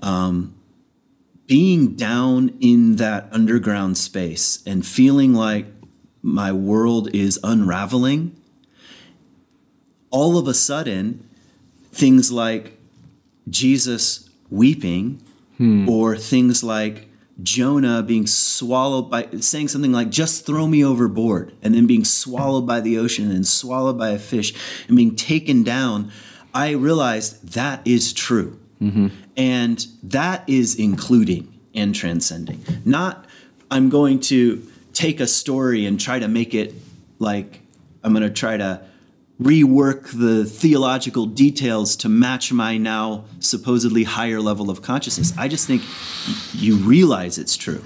[0.00, 0.54] Um,
[1.46, 5.66] being down in that underground space and feeling like
[6.22, 8.38] my world is unraveling
[10.10, 11.28] all of a sudden,
[11.92, 12.78] things like
[13.48, 15.22] Jesus weeping,
[15.56, 15.88] hmm.
[15.88, 17.08] or things like
[17.42, 22.66] Jonah being swallowed by saying something like, just throw me overboard, and then being swallowed
[22.66, 24.54] by the ocean and swallowed by a fish
[24.88, 26.10] and being taken down,
[26.54, 28.58] I realized that is true.
[28.80, 29.08] Mm-hmm.
[29.36, 32.64] And that is including and transcending.
[32.84, 33.26] Not,
[33.70, 36.74] I'm going to take a story and try to make it
[37.18, 37.60] like,
[38.02, 38.82] I'm going to try to
[39.40, 45.32] rework the theological details to match my now supposedly higher level of consciousness.
[45.38, 45.82] I just think
[46.52, 47.84] you realize it's true.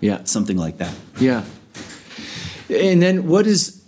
[0.00, 0.24] Yeah.
[0.24, 0.94] Something like that.
[1.20, 1.44] Yeah.
[2.70, 3.82] And then what is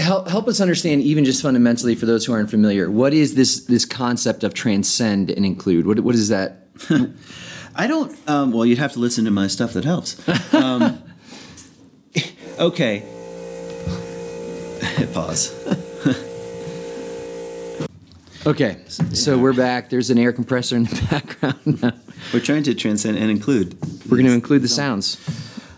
[0.00, 3.64] help help us understand even just fundamentally for those who aren't familiar, what is this
[3.64, 5.86] this concept of transcend and include?
[5.86, 6.66] What what is that?
[7.76, 10.20] I don't um, well you'd have to listen to my stuff that helps.
[10.52, 11.02] Um,
[12.58, 13.04] okay.
[15.12, 15.83] Pause.
[18.46, 19.88] Okay, so we're back.
[19.88, 21.94] There's an air compressor in the background.
[22.30, 23.74] we're trying to transcend and include.
[24.04, 25.16] We're going to include the sounds.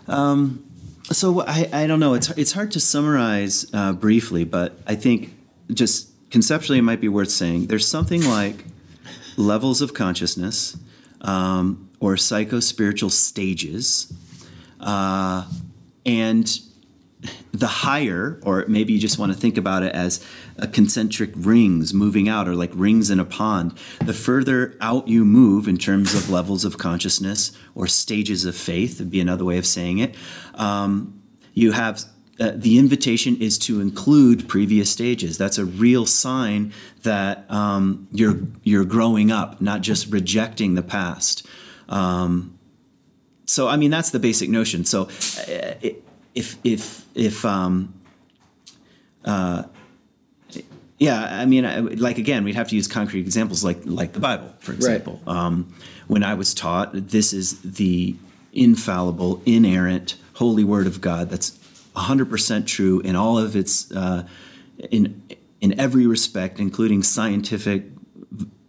[0.05, 0.69] Um,
[1.05, 2.13] so I, I don't know.
[2.13, 5.33] It's it's hard to summarize uh, briefly, but I think
[5.73, 7.67] just conceptually it might be worth saying.
[7.67, 8.65] There's something like
[9.37, 10.75] levels of consciousness
[11.21, 14.11] um, or psycho spiritual stages,
[14.81, 15.49] uh,
[16.05, 16.59] and
[17.53, 20.25] the higher, or maybe you just want to think about it as
[20.65, 23.77] concentric rings moving out, or like rings in a pond.
[24.03, 28.97] The further out you move in terms of levels of consciousness or stages of faith,
[28.99, 30.15] would be another way of saying it.
[30.55, 31.21] Um,
[31.53, 32.03] you have
[32.39, 35.37] uh, the invitation is to include previous stages.
[35.37, 36.71] That's a real sign
[37.03, 41.45] that um, you're you're growing up, not just rejecting the past.
[41.89, 42.57] Um,
[43.45, 44.85] so, I mean, that's the basic notion.
[44.85, 45.89] So, uh,
[46.35, 47.93] if if if um,
[49.25, 49.63] uh,
[50.97, 54.19] yeah, I mean, I, like again, we'd have to use concrete examples, like like the
[54.19, 55.21] Bible, for example.
[55.25, 55.35] Right.
[55.35, 55.73] Um,
[56.07, 58.15] when I was taught, this is the
[58.51, 61.29] infallible, inerrant, holy Word of God.
[61.29, 61.51] That's
[61.95, 64.27] 100% true in all of its uh,
[64.89, 65.21] in
[65.61, 67.85] in every respect, including scientific,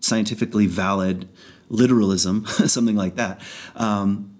[0.00, 1.28] scientifically valid
[1.70, 3.40] literalism, something like that.
[3.74, 4.37] Um,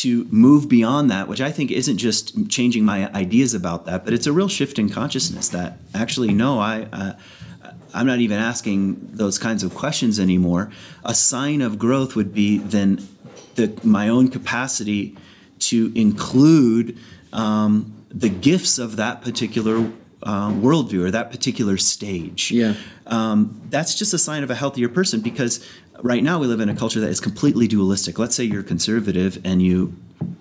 [0.00, 4.14] to move beyond that, which I think isn't just changing my ideas about that, but
[4.14, 7.12] it's a real shift in consciousness that actually, no, I, uh,
[7.92, 10.70] I'm not even asking those kinds of questions anymore.
[11.04, 13.06] A sign of growth would be then
[13.56, 15.18] the, my own capacity
[15.58, 16.96] to include
[17.34, 22.50] um, the gifts of that particular uh, worldview or that particular stage.
[22.50, 22.74] Yeah.
[23.06, 25.62] Um, that's just a sign of a healthier person because
[26.02, 28.18] right now we live in a culture that is completely dualistic.
[28.18, 29.96] Let's say you're conservative and you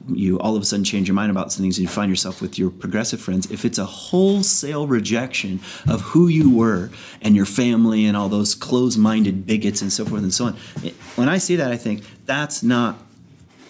[0.07, 2.41] you all of a sudden change your mind about some things and you find yourself
[2.41, 3.49] with your progressive friends.
[3.51, 6.89] If it's a wholesale rejection of who you were
[7.21, 10.53] and your family and all those closed-minded bigots and so forth and so on,
[11.15, 12.97] when I see that, I think that's not.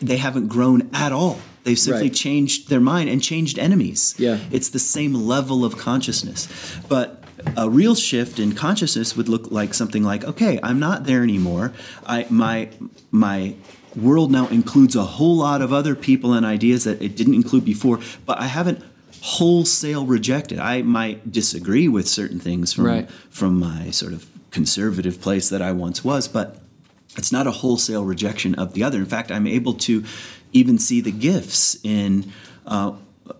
[0.02, 1.39] They haven't grown at all.
[1.63, 2.13] They've simply right.
[2.13, 4.15] changed their mind and changed enemies.
[4.17, 4.39] Yeah.
[4.49, 6.47] It's the same level of consciousness.
[6.88, 7.18] But
[7.58, 11.73] a real shift in consciousness would look like something like, okay, I'm not there anymore.
[12.06, 12.69] I my
[13.12, 13.56] my
[13.95, 17.65] world now includes a whole lot of other people and ideas that it didn't include
[17.65, 18.84] before, but I haven't
[19.21, 20.60] wholesale rejected.
[20.60, 23.10] I might disagree with certain things from right.
[23.30, 26.62] from my sort of conservative place that I once was, but
[27.17, 28.99] it's not a wholesale rejection of the other.
[28.99, 30.04] In fact, I'm able to
[30.54, 32.32] even see the gifts in
[32.65, 32.93] uh,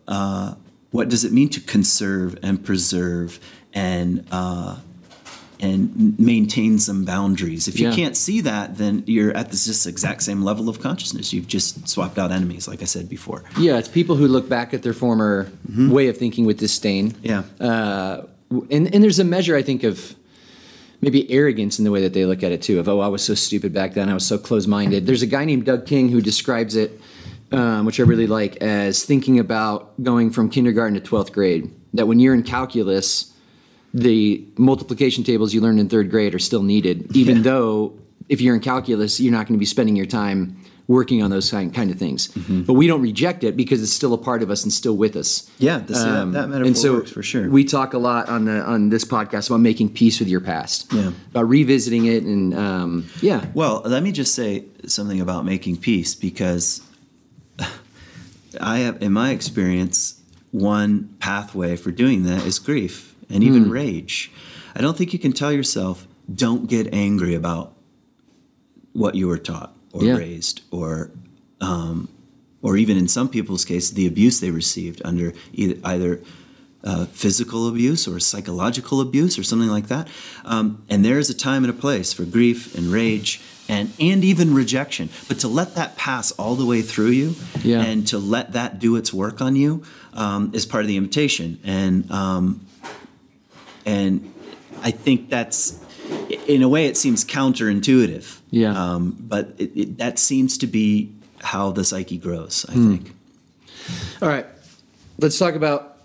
[0.08, 0.56] uh,
[0.92, 3.40] what does it mean to conserve and preserve
[3.74, 4.78] and uh,
[5.62, 7.68] and maintain some boundaries.
[7.68, 7.96] If you Yeah.
[7.96, 11.34] can't see that, then you're at this just exact same level of consciousness.
[11.34, 13.44] You've just swapped out enemies, like I said before.
[13.60, 17.14] Yeah, it's people who look back at their former way of thinking with disdain.
[17.24, 17.44] Yeah.
[17.60, 18.22] Uh,
[18.72, 20.16] and, and there's a measure, I think, of
[21.02, 22.80] maybe arrogance in the way that they look at it too.
[22.80, 24.08] Of oh, I was so stupid back then.
[24.08, 25.06] I was so close-minded.
[25.06, 27.02] There's a guy named Doug King who describes it,
[27.52, 31.70] um, which I really like, as thinking about going from kindergarten to twelfth grade.
[31.96, 33.34] That when you're in calculus,
[33.94, 37.44] the multiplication tables you learned in third grade are still needed, even Yeah.
[37.44, 37.94] though
[38.28, 40.56] if you're in calculus, you're not going to be spending your time
[40.88, 42.30] working on those kind, kind of things.
[42.30, 42.64] Mm-hmm.
[42.64, 45.16] But we don't reject it because it's still a part of us and still with
[45.16, 45.50] us.
[45.60, 47.48] Yeah, this- that- Um, that metaphor and so works for sure.
[47.50, 50.92] We talk a lot on the on this podcast about making peace with your past.
[50.92, 51.12] Yeah.
[51.32, 53.46] About revisiting it and um, yeah.
[53.54, 56.82] Well, let me just say something about making peace because
[58.60, 60.20] I have, in my experience,
[60.52, 63.70] one pathway for doing that is grief and even Hmm.
[63.72, 64.32] rage.
[64.76, 67.74] I don't think you can tell yourself, don't get angry about
[68.94, 70.18] what you were taught or Yeah.
[70.18, 71.12] raised or
[71.62, 72.08] um,
[72.62, 76.22] or even in some people's case the abuse they received under either, either
[76.86, 80.08] uh, physical abuse or psychological abuse or something like that
[80.46, 84.24] um, and there is a time and a place for grief and rage and and
[84.24, 87.82] even rejection but to let that pass all the way through you Yeah.
[87.82, 91.60] and to let that do its work on you um, is part of the invitation
[91.66, 92.62] and um,
[93.86, 94.34] and
[94.82, 95.80] I think that's
[96.48, 98.40] in a way it seems counterintuitive.
[98.52, 98.74] Yeah.
[98.94, 102.66] Um, but it, it, that seems to be how the psyche grows.
[102.70, 102.96] I Hmm.
[102.96, 103.16] think.
[104.22, 104.46] All right.
[105.20, 105.98] Let's talk about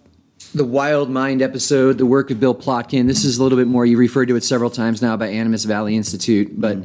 [0.54, 3.06] the Wild Mind episode, the work of Bill Plotkin.
[3.06, 5.64] This is a little bit more, you referred to it several times now by Animas
[5.64, 6.78] Valley Institute, but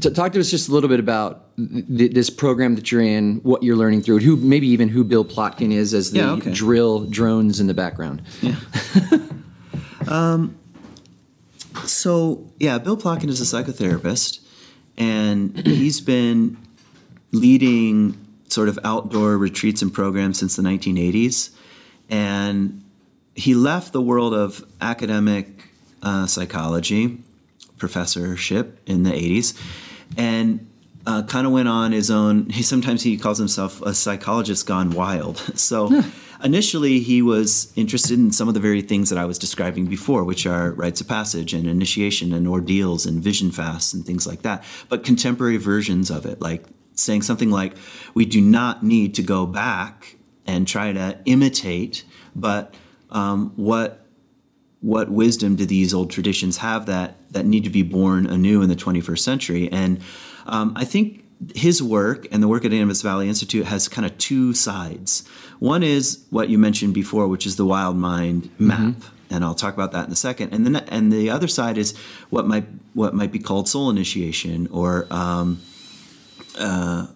[0.00, 3.36] to talk to us just a little bit about th- this program that you're in,
[3.36, 6.30] what you're learning through it, who maybe even who Bill Plotkin is as the Yeah,
[6.32, 6.52] okay.
[6.52, 8.20] drill drones in the background.
[11.84, 14.40] So yeah, Bill Plotkin is a psychotherapist,
[14.96, 16.56] and he's been
[17.32, 21.50] leading sort of outdoor retreats and programs since the 1980s,
[22.08, 22.82] and
[23.34, 25.68] he left the world of academic
[26.02, 27.18] uh, psychology
[27.78, 29.60] professorship in the 80s,
[30.16, 30.66] and
[31.06, 32.48] uh, kind of went on his own.
[32.50, 35.36] He sometimes he calls himself a psychologist gone wild.
[35.56, 36.02] So
[36.42, 40.24] initially he was interested in some of the very things that I was describing before,
[40.24, 44.42] which are rites of passage and initiation and ordeals and vision fasts and things like
[44.42, 44.64] that.
[44.88, 47.76] But contemporary versions of it, like saying something like,
[48.14, 52.74] "We do not need to go back and try to imitate, but
[53.10, 54.02] um, what."
[54.80, 58.68] what wisdom do these old traditions have that that need to be born anew in
[58.68, 59.68] the 21st century?
[59.72, 60.00] And
[60.46, 64.16] um, I think his work and the work at Animas Valley Institute has kind of
[64.18, 65.26] two sides.
[65.58, 68.96] One is what you mentioned before, which is the Wild Mind map,
[69.30, 70.52] and I'll talk about that in a second.
[70.52, 71.96] And then and the other side is
[72.30, 75.60] what might what might be called soul initiation or um,
[76.58, 77.08] uh,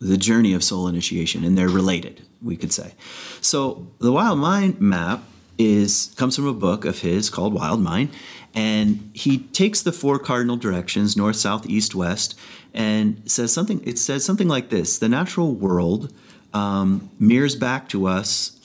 [0.00, 2.94] the journey of soul initiation, and they're related, we could say.
[3.40, 5.22] So the Wild Mind map
[5.58, 8.10] is comes from a book of his called Wild Mind,
[8.54, 12.38] and he takes the four cardinal directions north, south, east, west,
[12.74, 13.80] and says something.
[13.84, 16.12] It says something like this: the natural world
[16.52, 18.58] um, mirrors back to us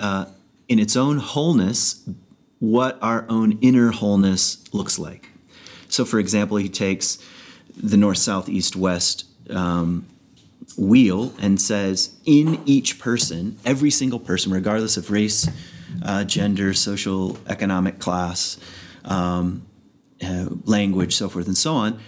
[0.00, 0.26] uh,
[0.68, 2.08] in its own wholeness
[2.58, 5.28] what our own inner wholeness looks like.
[5.88, 7.18] So, for example, he takes
[7.76, 10.06] the north, south, east, west um,
[10.76, 15.48] wheel and says, in each person, every single person, regardless of race,
[16.02, 18.58] uh, gender, social, economic class,
[19.06, 19.66] um,
[20.22, 21.98] uh, language, so forth and so on,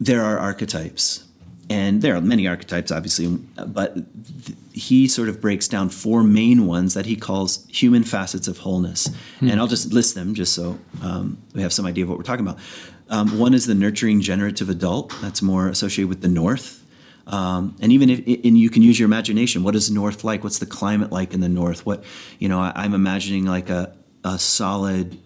[0.00, 1.24] there are archetypes.
[1.70, 3.26] And there are many archetypes, obviously,
[3.66, 8.46] but th- he sort of breaks down four main ones that he calls human facets
[8.48, 9.08] of wholeness.
[9.40, 12.24] And I'll just list them just so um, we have some idea of what we're
[12.24, 12.60] talking about.
[13.08, 16.84] Um, one is the nurturing generative adult, that's more associated with the north.
[17.26, 20.44] Um, and even if and you can use your imagination, what is north like?
[20.44, 21.86] What's the climate like in the north?
[21.86, 22.04] What
[22.38, 25.18] you know, I, I'm imagining like a a solid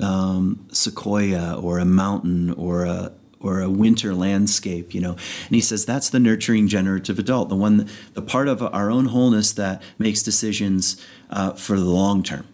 [0.00, 5.12] um, sequoia or a mountain or a or a winter landscape, you know.
[5.12, 9.06] And he says that's the nurturing generative adult, the one, the part of our own
[9.06, 12.46] wholeness that makes decisions uh, for the long term,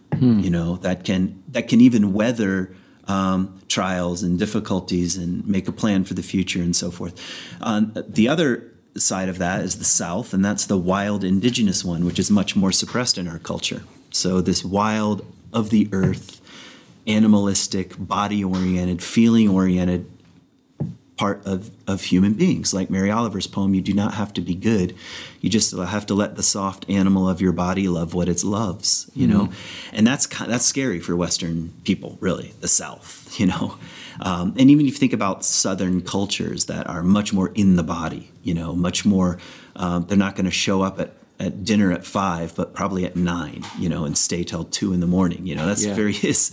[0.43, 2.75] you know, that can that can even weather
[3.07, 7.19] um, trials and difficulties and make a plan for the future and so forth.
[7.61, 12.05] Um, the other side of that is the South, and that's the wild indigenous one,
[12.05, 13.83] which is much more suppressed in our culture.
[14.11, 16.41] So this wild of the earth,
[17.07, 20.09] animalistic, body oriented, feeling oriented
[21.17, 22.73] part of, of human beings.
[22.73, 24.93] Like Mary Oliver's poem, you do not have to be good.
[25.39, 29.09] You just have to let the soft animal of your body love what it loves,
[29.15, 29.49] you know?
[29.93, 33.77] And that's, that's scary for Western people, really, the South, you know?
[34.19, 37.83] Um, and even if you think about Southern cultures that are much more in the
[37.83, 39.37] body, you know, much more,
[39.77, 43.15] um, they're not going to show up at, at dinner at five, but probably at
[43.15, 45.45] nine, you know, and stay till two in the morning.
[45.47, 45.93] You know, that's Yeah.
[45.93, 46.51] very his.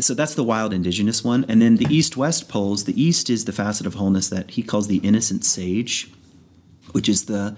[0.00, 1.44] So that's the wild indigenous one.
[1.48, 4.62] And then the east west poles, the east is the facet of wholeness that he
[4.62, 6.10] calls the innocent sage,
[6.92, 7.56] which is the,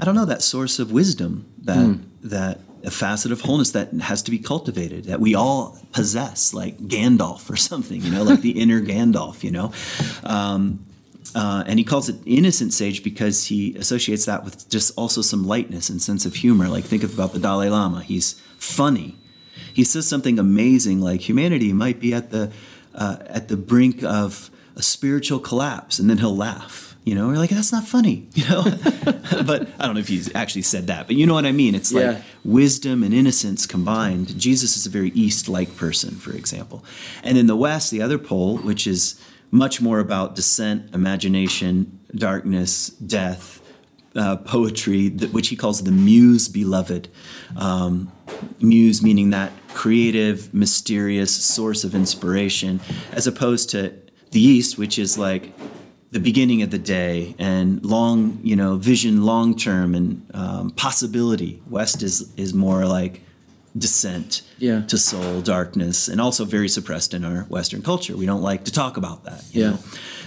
[0.00, 4.22] I don't know, that source of wisdom that, that, a facet of wholeness that has
[4.22, 8.58] to be cultivated that we all possess like gandalf or something you know like the
[8.58, 9.70] inner gandalf you know
[10.24, 10.82] um,
[11.34, 15.46] uh, and he calls it innocent sage because he associates that with just also some
[15.46, 16.68] lightness and sense of humor.
[16.68, 18.02] Like think about the Dalai Lama.
[18.02, 19.16] He's funny.
[19.80, 22.52] He says something amazing like humanity might be at the
[22.94, 26.94] uh, at the brink of a spiritual collapse, and then he'll laugh.
[27.02, 28.28] You know, we're like that's not funny.
[28.34, 28.62] You know,
[29.46, 31.74] but I don't know if he's actually said that, but you know what I mean.
[31.74, 32.20] It's like Yeah.
[32.44, 34.38] wisdom and innocence combined.
[34.38, 36.84] Jesus is a very East-like person, for example,
[37.24, 39.18] and in the West, the other pole, which is
[39.50, 43.62] much more about descent, imagination, darkness, death,
[44.14, 47.08] uh, poetry, which he calls the muse beloved.
[47.56, 48.12] Um,
[48.60, 52.80] muse meaning that creative, mysterious source of inspiration,
[53.12, 53.92] as opposed to
[54.30, 55.52] the East, which is like
[56.12, 61.62] the beginning of the day and long, you know, vision long term and um, possibility.
[61.68, 63.22] West is is more like
[63.78, 64.82] descent Yeah.
[64.86, 68.16] to soul, darkness, and also very suppressed in our Western culture.
[68.16, 69.44] We don't like to talk about that.
[69.52, 69.70] you Yeah.
[69.70, 69.78] know?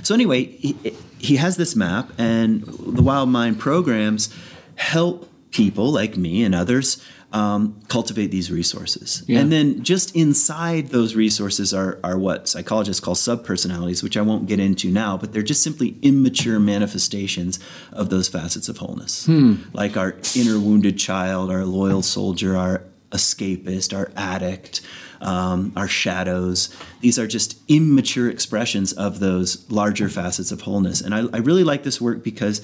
[0.01, 0.75] So anyway, he,
[1.17, 4.29] he has this map, and the Wild Mind programs
[4.75, 7.03] help people like me and others
[7.33, 9.23] um, cultivate these resources.
[9.27, 9.39] Yeah.
[9.39, 14.47] And then just inside those resources are, are what psychologists call subpersonalities, which I won't
[14.47, 17.59] get into now, but they're just simply immature manifestations
[17.91, 19.27] of those facets of wholeness.
[19.73, 24.81] Like our inner wounded child, our loyal soldier, our escapist, our addict,
[25.19, 26.75] um, our shadows.
[27.01, 31.01] These are just immature expressions of those larger facets of wholeness.
[31.01, 32.61] And I, I really like this work because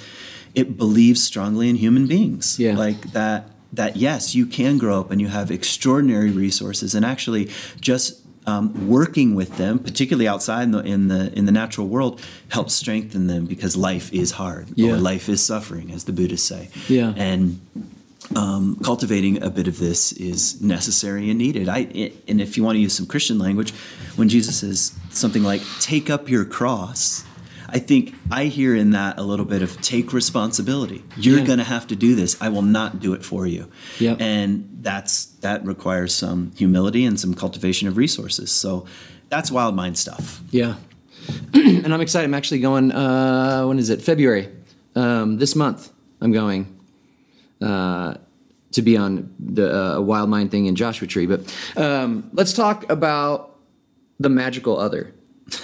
[0.54, 2.60] it believes strongly in human beings.
[2.60, 2.78] Yeah.
[2.78, 7.50] Like that that yes, you can grow up and you have extraordinary resources, and actually
[7.80, 12.20] just um, working with them, particularly outside in the, in the in the natural world,
[12.50, 14.94] helps strengthen them because life is hard Yeah.
[14.94, 16.70] or life is suffering, as the Buddhists say.
[16.88, 17.14] Yeah.
[17.16, 17.60] and
[18.36, 21.68] um, cultivating a bit of this is necessary and needed.
[21.70, 23.72] I it, and if you want to use some Christian language,
[24.18, 27.24] when Jesus says something like "take up your cross,"
[27.74, 31.04] I think I hear in that a little bit of take responsibility.
[31.18, 31.46] You're Yeah.
[31.46, 32.38] going to have to do this.
[32.42, 33.68] I will not do it for you.
[34.00, 34.22] Yep.
[34.22, 38.52] And that's that requires some humility and some cultivation of resources.
[38.52, 38.86] So
[39.30, 40.42] that's wild mind stuff.
[40.52, 40.76] Yeah.
[41.54, 42.26] and I'm excited.
[42.26, 44.02] I'm actually going, uh, when is it?
[44.02, 44.50] February.
[44.96, 45.92] Um, this month,
[46.22, 46.80] I'm going
[47.62, 48.16] uh,
[48.72, 51.28] to be on the uh, Wild Mind thing in Joshua Tree.
[51.28, 51.42] But
[51.78, 53.56] um, let's talk about
[54.20, 55.14] the magical other.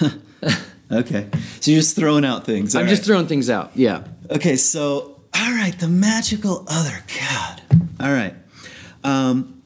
[0.90, 1.28] Okay.
[1.60, 2.74] So you're just throwing out things.
[2.74, 3.72] I'm All just throwing things out.
[3.74, 4.04] Yeah.
[4.30, 7.04] Okay, so all right, the magical other.
[7.18, 7.62] God.
[8.00, 8.34] All right.
[9.04, 9.62] Um,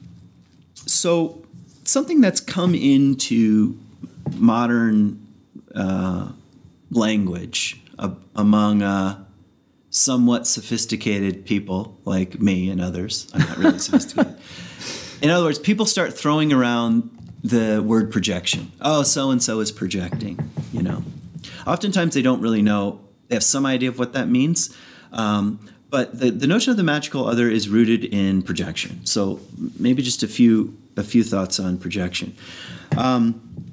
[0.75, 1.45] so
[1.85, 3.79] something that's come into
[4.37, 5.27] modern
[5.75, 6.33] uh,
[6.91, 9.25] language uh, among uh,
[9.91, 13.31] somewhat sophisticated people like me and others.
[13.35, 14.37] I'm not really sophisticated.
[15.23, 17.11] In other words, people start throwing around
[17.43, 18.73] the word projection.
[18.81, 21.05] Oh, so and so is projecting, you know.
[21.67, 24.77] Oftentimes they don't really know, they have some idea of what that means.
[25.13, 25.59] Um,
[25.91, 29.05] but the, the notion of the magical other is rooted in projection.
[29.05, 29.41] So
[29.79, 32.37] maybe just a few a few thoughts on projection.
[32.97, 33.73] Um,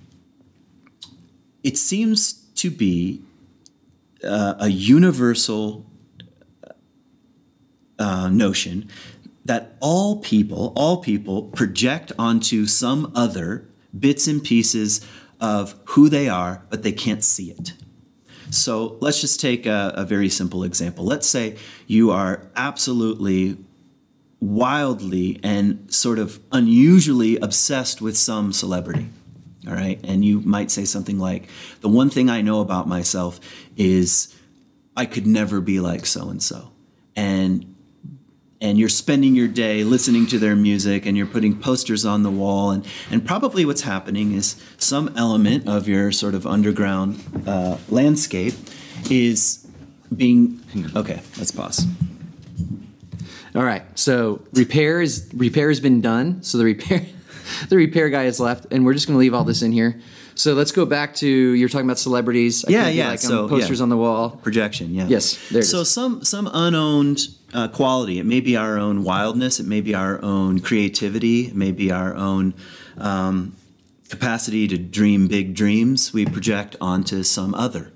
[1.63, 3.21] it seems to be
[4.23, 5.85] uh, a universal
[7.99, 8.89] uh, notion
[9.47, 13.67] that all people, all people project onto some other
[13.97, 15.05] bits and pieces
[15.39, 17.73] of who they are, but they can't see it.
[18.49, 21.05] So let's just take a, a very simple example.
[21.05, 23.57] Let's say you are absolutely
[24.39, 29.09] wildly and sort of unusually obsessed with some celebrity.
[29.65, 29.99] All right.
[30.03, 31.49] And you might say something like,
[31.81, 33.39] The one thing I know about myself
[33.75, 34.33] is
[34.95, 36.71] I could never be like so and so.
[37.15, 37.75] And
[38.59, 42.31] and you're spending your day listening to their music and you're putting posters on the
[42.31, 47.77] wall and, and probably what's happening is some element of your sort of underground uh,
[47.89, 48.53] landscape
[49.11, 49.67] is
[50.15, 50.59] being
[50.95, 51.85] okay let's pause
[53.55, 53.83] All right.
[53.97, 56.43] So repair is repair has been done.
[56.43, 57.01] So the repair
[57.69, 59.99] the repair guy is left, and we're just going to leave all this in here
[60.35, 62.65] So let's go back to you're talking about celebrities.
[62.65, 63.83] I Yeah, yeah, Like um, so, posters yeah.
[63.83, 64.29] on the wall.
[64.43, 67.19] projection yeah Yes, there it so some some unowned
[67.53, 68.19] uh, quality.
[68.19, 71.91] It may be our own wildness it may be our own creativity it may be
[71.91, 72.53] our own
[72.97, 73.55] um,
[74.09, 76.13] capacity to dream big dreams.
[76.13, 77.91] We project onto some other.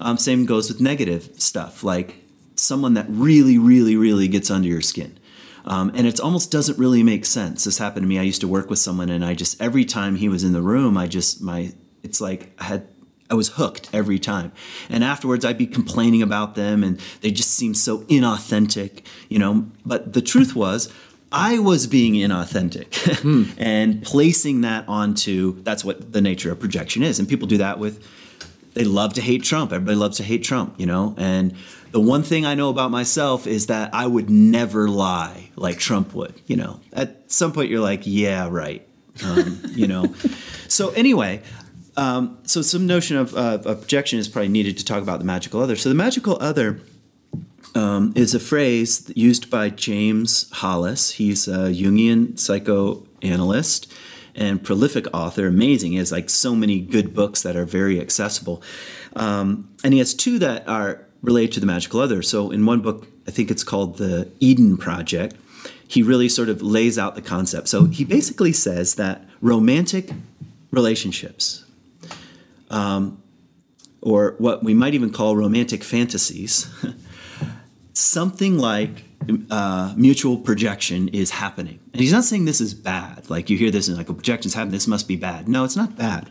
[0.00, 2.16] Um, same goes with negative stuff like
[2.56, 5.18] someone that really really really gets under your skin.
[5.64, 7.64] Um, and it almost doesn't really make sense.
[7.64, 8.18] This happened to me.
[8.18, 10.62] I used to work with someone and i just every time he was in the
[10.62, 11.72] room i just my
[12.02, 12.88] it's like i had
[13.32, 14.52] I was hooked every time.
[14.90, 19.68] And afterwards, I'd be complaining about them and they just seemed so inauthentic, you know.
[19.86, 20.92] But the truth was,
[21.32, 27.18] I was being inauthentic and placing that onto that's what the nature of projection is.
[27.18, 28.06] And people do that with,
[28.74, 29.72] they love to hate Trump.
[29.72, 31.14] Everybody loves to hate Trump, you know.
[31.16, 31.54] And
[31.90, 36.12] the one thing I know about myself is that I would never lie like Trump
[36.12, 36.80] would, you know.
[36.92, 38.86] At some point, you're like, yeah, right.
[39.24, 40.14] Um, you know.
[40.68, 41.42] So, anyway,
[41.96, 45.24] um, so some notion of, uh, of projection is probably needed to talk about the
[45.24, 45.76] magical other.
[45.76, 46.80] So the magical other
[47.74, 51.12] um, is a phrase used by James Hollis.
[51.12, 53.92] He's a Jungian psychoanalyst
[54.34, 55.46] and prolific author.
[55.46, 55.92] Amazing.
[55.92, 58.62] He has like so many good books that are very accessible.
[59.14, 62.22] Um, and he has two that are related to the magical other.
[62.22, 65.36] So in one book, I think it's called the Eden Project.
[65.86, 67.68] He really sort of lays out the concept.
[67.68, 70.10] So he basically says that romantic
[70.70, 71.64] relationships,
[74.02, 76.68] or what we might even call romantic fantasies,
[77.92, 79.04] something like
[79.50, 81.78] uh, mutual projection is happening.
[81.92, 83.30] And he's not saying this is bad.
[83.30, 85.48] Like you hear this and like, a projection's happening, this must be bad.
[85.48, 86.28] No, it's not bad.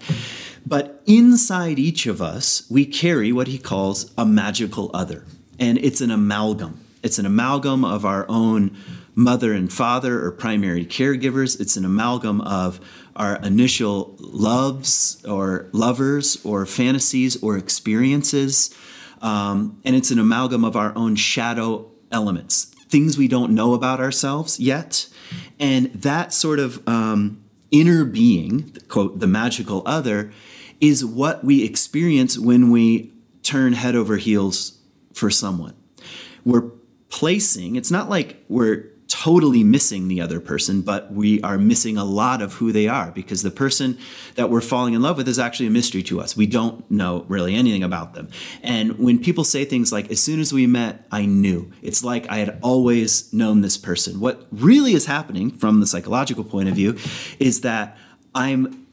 [0.66, 5.26] But inside each of us, we carry what he calls a magical other.
[5.60, 6.86] And it's an amalgam.
[7.04, 8.78] It's an amalgam of our own
[9.16, 11.60] mother and father or primary caregivers.
[11.60, 12.80] It's an amalgam of
[13.16, 18.76] our initial loves or lovers or fantasies or experiences.
[19.22, 23.99] Um, and it's an amalgam of our own shadow elements, things we don't know about
[23.99, 25.07] ourselves yet.
[25.59, 30.32] And that sort of um, inner being, quote, the magical other,
[30.80, 34.80] is what we experience when we turn head over heels
[35.14, 35.76] for someone.
[36.43, 36.72] We're
[37.09, 42.05] placing, it's not like we're totally missing the other person, but we are missing a
[42.05, 43.97] lot of who they are because the person
[44.36, 46.38] that we're falling in love with is actually a mystery to us.
[46.38, 48.30] We don't know really anything about them.
[48.64, 52.26] And when people say things like, as soon as we met, I knew, it's like
[52.30, 54.22] I had always known this person.
[54.22, 56.97] What really is happening from the psychological point of view
[57.38, 57.97] is that
[58.34, 58.88] I'm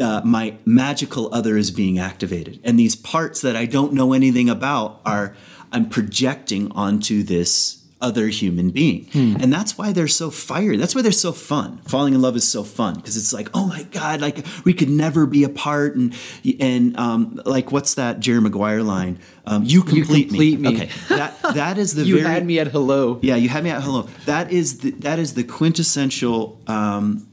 [0.00, 2.60] uh, my magical other is being activated.
[2.62, 5.34] And these parts that I don't know anything about are
[5.72, 9.08] I'm projecting onto this other human being.
[9.12, 10.76] And that's why they're so fiery.
[10.76, 11.78] That's why they're so fun.
[11.78, 14.88] Falling in love is so fun because it's like, oh my God, like we could
[14.88, 15.96] never be apart.
[15.96, 16.14] And
[16.60, 19.18] and um, like what's that Jerry Maguire line?
[19.46, 20.68] Um, you complete, complete me.
[20.68, 23.18] Okay, that that is the You very had me at hello.
[23.22, 24.08] yeah, you had me at hello.
[24.26, 27.26] That is the, that is the quintessential um,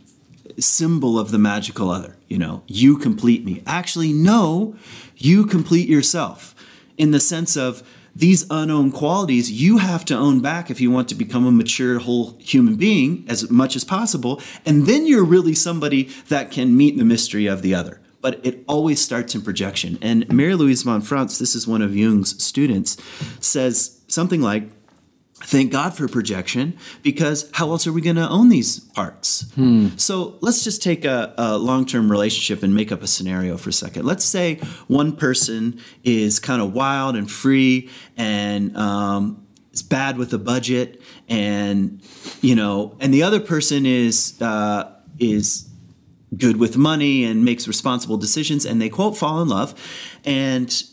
[0.57, 2.15] symbol of the magical other.
[2.27, 3.61] You know, you complete me.
[3.67, 4.75] Actually, no,
[5.15, 6.55] you complete yourself
[6.97, 7.83] in the sense of
[8.15, 11.99] these unowned qualities you have to own back if you want to become a mature
[11.99, 14.41] whole human being as much as possible.
[14.65, 18.01] And then you're really somebody that can meet the mystery of the other.
[18.21, 19.99] But it always starts in projection.
[20.01, 22.97] And Marie-Louise von Franz this is one of jung's students
[23.39, 24.69] says something like
[25.45, 29.45] thank God for projection because how else are we going to own these parts?
[29.97, 33.69] So let's just take a, a long term relationship and make up a scenario for
[33.69, 34.05] a second.
[34.05, 34.55] Let's say
[34.87, 41.01] one person is kind of wild and free and um, is bad with the budget,
[41.29, 42.01] and
[42.41, 45.69] you know, and the other person is uh, is
[46.35, 49.73] good with money and makes responsible decisions, and they quote fall in love,
[50.25, 50.83] and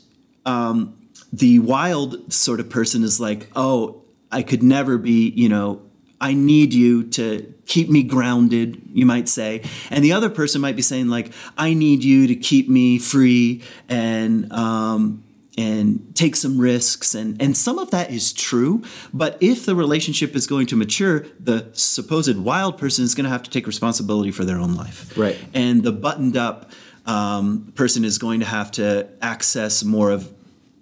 [0.44, 0.96] um,
[1.32, 4.01] the wild sort of person is like, oh,
[4.32, 5.82] I could never be, you know,
[6.20, 9.62] I need you to keep me grounded, you might say.
[9.90, 13.62] And the other person might be saying, like, I need you to keep me free
[13.88, 15.24] and, um,
[15.58, 20.34] and take some risks and and some of that is true but if the relationship
[20.34, 24.30] is going to mature the supposed wild person is going to have to take responsibility
[24.30, 25.36] for their own life Right.
[25.52, 26.70] and the buttoned up
[27.04, 30.32] um, person is going to have to access more of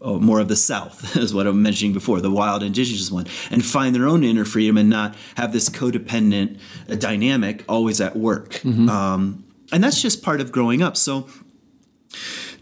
[0.01, 3.64] oh, more of the South, is what I'm mentioning before, the wild indigenous one, and
[3.64, 8.64] find their own inner freedom and not have this codependent uh, dynamic always at work.
[8.88, 10.96] Um, and that's just part of growing up.
[10.96, 11.28] So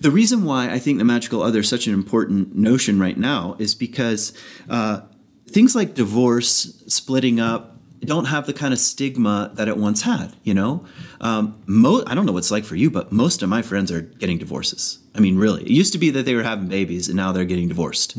[0.01, 3.57] the reason why I think the magical other is such an important notion right now
[3.59, 4.33] is because
[4.69, 5.01] uh,
[5.49, 10.35] things like divorce, splitting up, don't have the kind of stigma that it once had.
[10.43, 10.85] You know,
[11.21, 13.91] um, mo- I don't know what it's like for you, but most of my friends
[13.91, 14.99] are getting divorces.
[15.15, 17.45] I mean, really, it used to be that they were having babies, and now they're
[17.45, 18.17] getting divorced.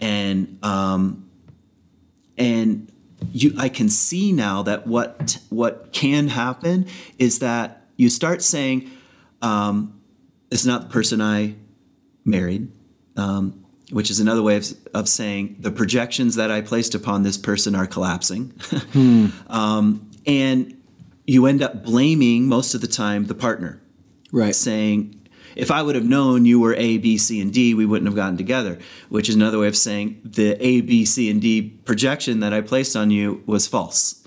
[0.00, 1.28] And um,
[2.38, 2.90] and
[3.32, 6.86] you, I can see now that what what can happen
[7.18, 8.90] is that you start saying,
[9.42, 10.00] um,
[10.50, 11.56] "It's not the person I
[12.24, 12.70] married."
[13.16, 13.59] Um,
[13.90, 17.74] which is another way of, of saying the projections that I placed upon this person
[17.74, 18.52] are collapsing.
[19.48, 20.76] um, and
[21.26, 23.80] you end up blaming most of the time the partner,
[24.32, 24.54] Right.
[24.54, 25.16] saying,
[25.56, 28.14] if I would have known you were A, B, C, and D, we wouldn't have
[28.16, 28.78] gotten together,
[29.08, 32.60] which is another way of saying the A, B, C, and D projection that I
[32.60, 34.24] placed on you was false.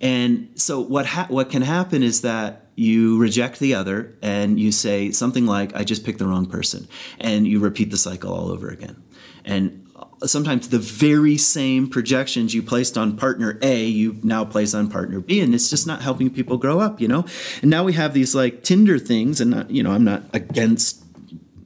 [0.00, 4.72] And so what ha- what can happen is that you reject the other and you
[4.72, 6.88] say something like I just picked the wrong person
[7.20, 9.01] and you repeat the cycle all over again.
[9.44, 9.86] And
[10.24, 15.20] sometimes the very same projections you placed on partner A, you now place on partner
[15.20, 17.24] B, and it's just not helping people grow up, you know?
[17.60, 21.02] And now we have these like Tinder things, and not, you know, I'm not against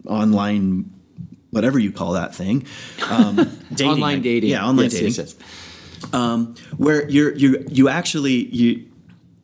[0.06, 0.90] online,
[1.50, 2.66] whatever you call that thing.
[3.10, 3.36] Um,
[3.74, 4.50] dating, Online dating.
[4.50, 5.34] Yeah, online Yes, dating yes,
[6.12, 6.62] yes.
[6.76, 8.86] where you're you you actually you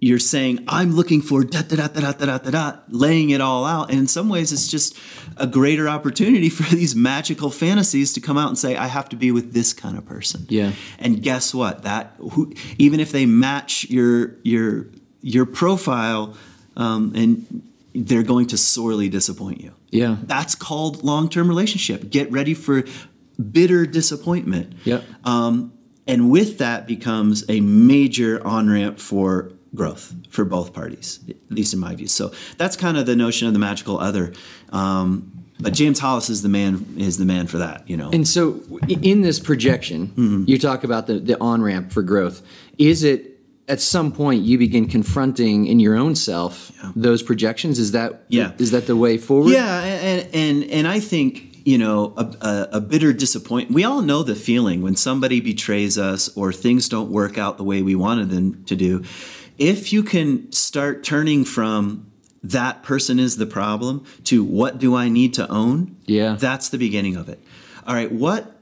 [0.03, 3.40] you're saying I'm looking for da da da da da da da da, laying it
[3.40, 4.98] all out, and in some ways it's just
[5.36, 9.16] a greater opportunity for these magical fantasies to come out and say I have to
[9.16, 10.44] be with this kind of person.
[10.48, 10.72] Yeah.
[10.98, 11.84] And guess what?
[11.84, 14.88] That who, even if they match your your
[15.20, 16.36] your profile,
[16.76, 17.62] um, and
[17.94, 19.72] they're going to sorely disappoint you.
[19.90, 20.16] Yeah.
[20.24, 22.11] That's called long-term relationship.
[22.11, 22.82] Get ready for
[23.53, 24.72] bitter disappointment.
[24.82, 25.05] Yep.
[25.22, 25.74] Um,
[26.09, 31.72] and with that becomes a major on ramp for growth for both parties, at least
[31.74, 32.06] in my view.
[32.08, 34.32] So that's kind of the notion of the magical other.
[34.70, 37.88] Um, but James Hollis is the man is the man for that.
[37.88, 38.10] You know.
[38.10, 40.44] And so, in this projection, Mm-hmm.
[40.46, 42.42] you talk about the, the on ramp for growth.
[42.78, 47.78] Is it at some point you begin confronting in your own self those projections?
[47.78, 48.52] Is that Yeah.
[48.58, 49.52] Is that the way forward?
[49.52, 53.72] Yeah, and and and I think you know a, a, a bitter disappointment.
[53.76, 57.64] We all know the feeling when somebody betrays us or things don't work out the
[57.64, 59.04] way we wanted them to do.
[59.59, 62.11] If you can start turning from
[62.42, 65.96] that person is the problem to what do I need to own?
[66.07, 66.36] Yeah.
[66.38, 67.40] that's the beginning of it.
[67.86, 68.59] All right, what?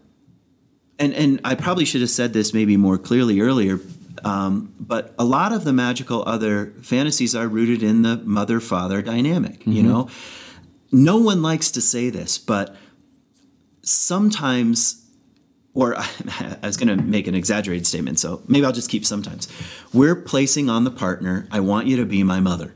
[0.99, 3.80] And and I probably should have said this maybe more clearly earlier.
[4.22, 9.01] Um, but a lot of the magical other fantasies are rooted in the mother father
[9.01, 9.66] dynamic.
[9.66, 10.11] You know,
[10.93, 12.76] no one likes to say this, but
[13.82, 15.07] sometimes,
[15.74, 19.48] or I was going to make an exaggerated statement, so maybe I'll just keep sometimes.
[19.92, 22.74] We're placing on the partner, I want you to be my mother,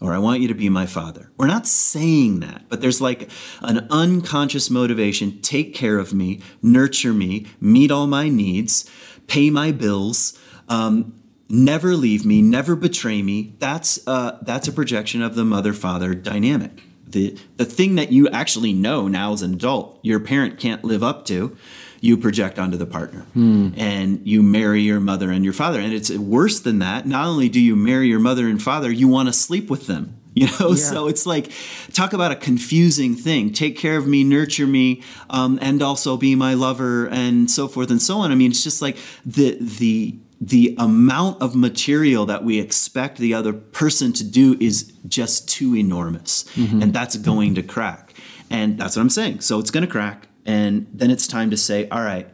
[0.00, 1.30] or I want you to be my father.
[1.36, 3.30] We're not saying that, but there's like
[3.62, 8.88] an unconscious motivation take care of me, nurture me, meet all my needs,
[9.26, 10.38] pay my bills.
[10.68, 13.54] Um, never leave me, never betray me.
[13.58, 16.82] That's uh, that's a projection of the mother-father dynamic.
[17.06, 21.02] The the thing that you actually know now as an adult, your parent can't live
[21.02, 21.56] up to,
[22.00, 25.80] you project onto the partner, and you marry your mother and your father.
[25.80, 27.06] And it's worse than that.
[27.06, 30.18] Not only do you marry your mother and father, you want to sleep with them.
[30.36, 31.50] You know, so it's like
[31.94, 33.54] talk about a confusing thing.
[33.54, 37.90] Take care of me, nurture me, um, and also be my lover, and so forth
[37.90, 38.30] and so on.
[38.30, 43.32] I mean, it's just like the the the amount of material that we expect the
[43.32, 46.44] other person to do is just too enormous,
[46.82, 48.12] and that's going to crack.
[48.50, 49.40] And that's what I'm saying.
[49.40, 52.28] So it's going to crack, and then it's time to say, all right.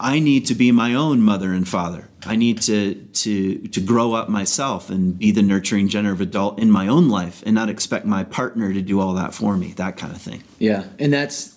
[0.00, 2.08] I need to be my own mother and father.
[2.26, 6.70] I need to to to grow up myself and be the nurturing generative adult in
[6.70, 9.96] my own life and not expect my partner to do all that for me, that
[9.96, 10.42] kind of thing.
[10.58, 11.56] Yeah, and that's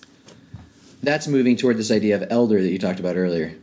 [1.02, 3.54] that's moving toward this idea of elder that you talked about earlier.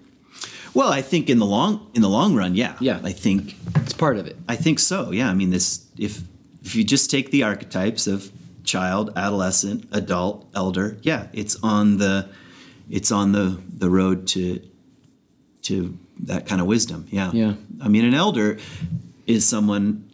[0.73, 2.75] Well, I think in the long in the long run, yeah.
[2.81, 2.99] Yeah.
[3.03, 4.35] I think It's part of it.
[4.49, 5.11] I think so.
[5.11, 5.29] Yeah.
[5.29, 6.21] I mean this if
[6.63, 8.29] if you just take the archetypes of
[8.65, 12.27] child, adolescent, adult, elder, yeah, it's on the
[12.89, 14.61] it's on the the road to
[15.63, 17.07] to that kind of wisdom.
[17.09, 17.31] Yeah.
[17.33, 17.53] Yeah.
[17.81, 18.57] I mean an elder
[19.27, 20.09] is someone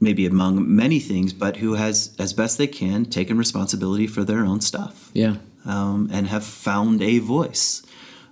[0.00, 4.44] maybe among many things, but who has as best they can taken responsibility for their
[4.44, 5.36] own stuff Yeah.
[5.64, 7.82] um, and have found a voice.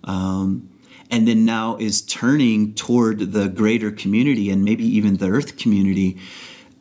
[0.05, 0.71] Um,
[1.11, 6.19] and then now is turning toward the greater community and maybe even the earth community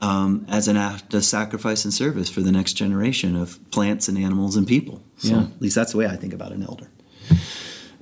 [0.01, 4.17] um, as an act of sacrifice and service for the next generation of plants and
[4.17, 5.01] animals and people.
[5.17, 5.41] So Yeah.
[5.43, 6.87] at least that's the way I think about an elder.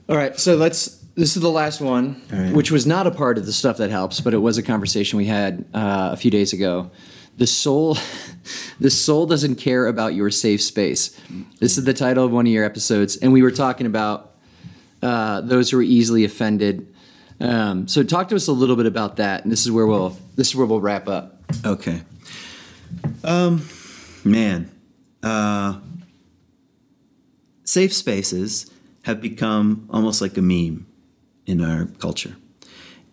[0.08, 1.02] All right, so let's.
[1.16, 2.54] This is the last one, right.
[2.54, 5.16] which was not a part of the stuff that helps, but it was a conversation
[5.18, 6.91] we had uh, a few days ago.
[7.38, 7.98] The soul,
[8.82, 11.18] the soul doesn't care about your safe space.
[11.62, 14.36] This is the title of one of your episodes, and we were talking about
[15.02, 16.93] uh, those who are easily offended.
[17.39, 20.18] Um, so talk to us a little bit about that, and this is where we'll
[20.36, 21.35] this is where we'll wrap up.
[21.66, 22.02] Okay.
[23.24, 23.68] Um,
[24.24, 24.72] man,
[25.24, 25.80] uh,
[27.64, 28.72] safe spaces
[29.04, 30.86] have become almost like a meme
[31.46, 32.36] in our culture,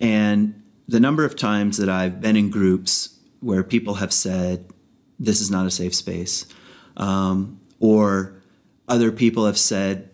[0.01, 4.66] and the number of times that I've been in groups where people have said,
[5.18, 6.47] "This is not a safe space,"
[6.97, 8.35] um, or
[8.89, 10.11] other people have said,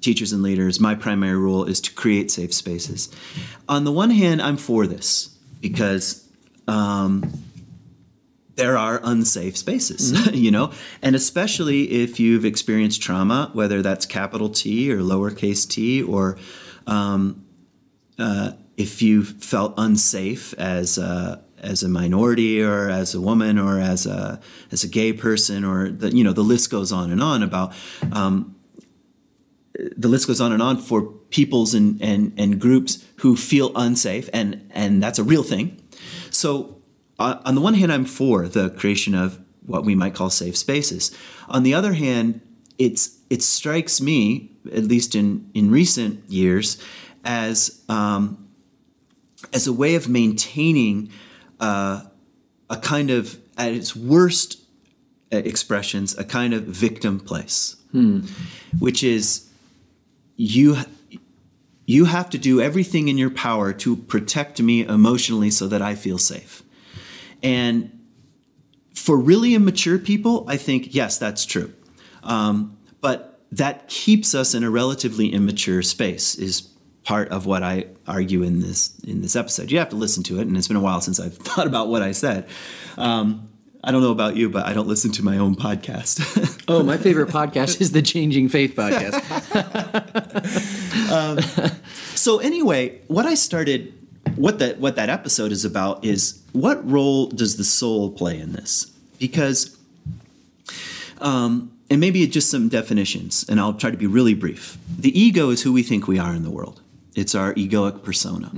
[0.00, 3.08] teachers and leaders, my primary role is to create safe spaces.
[3.68, 6.28] On the one hand, I'm for this because
[6.68, 7.32] um,
[8.56, 14.48] there are unsafe spaces, you know, and especially if you've experienced trauma, whether that's capital
[14.50, 16.36] T or lowercase t, or
[16.86, 17.44] um,
[18.18, 23.78] uh, if you felt unsafe as a, as a minority or as a woman or
[23.78, 24.40] as a
[24.72, 27.72] as a gay person or the you know the list goes on and on about
[28.10, 28.56] um,
[29.74, 34.28] the list goes on and on for peoples and, and, and groups who feel unsafe,
[34.32, 35.80] and, and that's a real thing.
[36.30, 36.81] So,
[37.18, 40.56] uh, on the one hand, I'm for the creation of what we might call safe
[40.56, 41.16] spaces.
[41.48, 42.40] On the other hand,
[42.78, 46.82] it's, it strikes me, at least in, in recent years,
[47.24, 48.48] as, um,
[49.52, 51.10] as a way of maintaining
[51.60, 52.02] uh,
[52.68, 54.60] a kind of, at its worst
[55.32, 57.76] uh, expressions, a kind of victim place,
[58.78, 59.48] which is
[60.36, 60.76] you
[61.86, 65.94] you have to do everything in your power to protect me emotionally so that I
[65.94, 66.61] feel safe.
[67.42, 67.98] And
[68.94, 71.72] for really immature people, I think yes, that's true.
[72.22, 76.34] Um, but that keeps us in a relatively immature space.
[76.36, 76.68] Is
[77.04, 79.70] part of what I argue in this in this episode.
[79.70, 81.88] You have to listen to it, and it's been a while since I've thought about
[81.88, 82.48] what I said.
[82.96, 83.48] Um,
[83.84, 86.48] I don't know about you, but I don't listen to my own podcast.
[86.68, 89.18] Oh, my favorite podcast is the Changing Faith podcast.
[92.16, 93.92] so anyway, what I started,
[94.36, 98.52] what that what that episode is about is what role does the soul play in
[98.52, 98.90] this?
[99.18, 99.76] Because,
[101.20, 104.78] um, and maybe just some definitions, and I'll try to be really brief.
[104.98, 106.80] The ego is who we think we are in the world.
[107.14, 108.50] It's our egoic persona,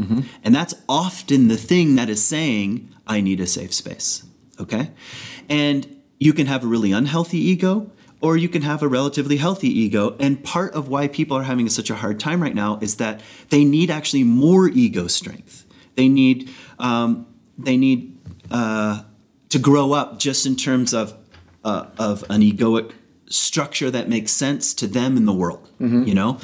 [0.44, 4.22] and that's often the thing that is saying, "I need a safe space."
[4.60, 4.90] Okay,
[5.48, 5.86] and
[6.20, 7.90] you can have a really unhealthy ego
[8.24, 10.16] or you can have a relatively healthy ego.
[10.18, 13.20] And part of why people are having such a hard time right now is that
[13.50, 15.66] they need actually more ego strength.
[15.94, 17.26] They need um,
[17.58, 18.18] they need
[18.50, 19.02] uh,
[19.50, 21.14] to grow up just in terms of
[21.64, 22.92] uh, of an egoic
[23.28, 25.68] structure that makes sense to them in the world.
[26.08, 26.40] You know.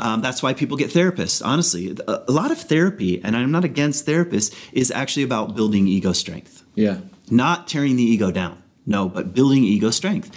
[0.00, 1.44] Um, that's why people get therapists.
[1.44, 5.88] Honestly, a, a lot of therapy, and I'm not against therapists, is actually about building
[5.88, 6.98] ego strength yeah.
[7.28, 8.62] not tearing the ego down.
[8.86, 10.30] No, but building ego strength.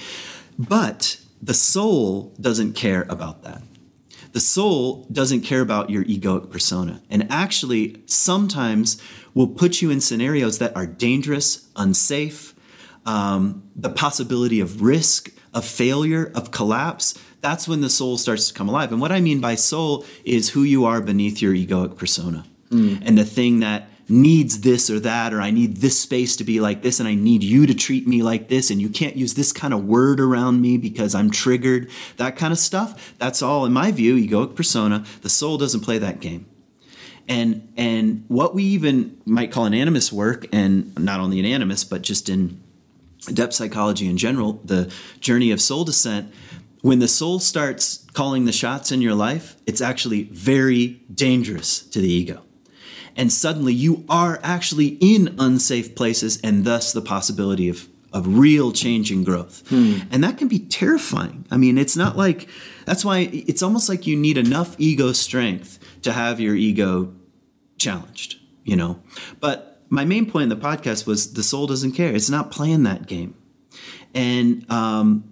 [0.67, 3.61] But the soul doesn't care about that.
[4.33, 9.01] The soul doesn't care about your egoic persona and actually sometimes
[9.33, 12.53] will put you in scenarios that are dangerous, unsafe,
[13.05, 17.17] um, the possibility of risk, of failure, of collapse.
[17.41, 18.91] That's when the soul starts to come alive.
[18.91, 22.45] And what I mean by soul is who you are beneath your egoic persona
[23.03, 26.59] and the thing that needs this or that, or I need this space to be
[26.59, 29.33] like this, and I need you to treat me like this, and you can't use
[29.33, 31.89] this kind of word around me because I'm triggered.
[32.17, 33.15] That kind of stuff.
[33.17, 35.05] That's all, in my view, egoic persona.
[35.21, 36.45] The soul doesn't play that game.
[37.27, 41.89] And and what we even might call an animist work, and not only an animist,
[41.89, 42.61] but just in
[43.33, 46.33] depth psychology in general, the journey of soul descent,
[46.81, 52.01] when the soul starts calling the shots in your life, it's actually very dangerous to
[52.01, 52.41] the ego.
[53.15, 58.71] And suddenly you are actually in unsafe places and thus the possibility of, of real
[58.71, 59.63] change and growth.
[60.11, 61.45] And that can be terrifying.
[61.51, 62.47] I mean, it's not like,
[62.85, 67.13] that's why it's almost like you need enough ego strength to have your ego
[67.77, 69.01] challenged, you know?
[69.39, 72.13] But my main point in the podcast was the soul doesn't care.
[72.13, 73.35] It's not playing that game.
[74.13, 75.30] And um,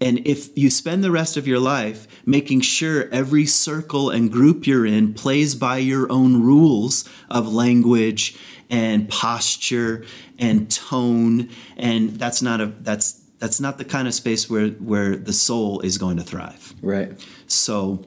[0.00, 4.66] and if you spend the rest of your life making sure every circle and group
[4.66, 8.36] you're in plays by your own rules of language
[8.68, 10.04] and posture
[10.38, 15.16] and tone, and that's not a that's that's not the kind of space where where
[15.16, 16.74] the soul is going to thrive.
[16.82, 17.12] Right.
[17.46, 18.04] So,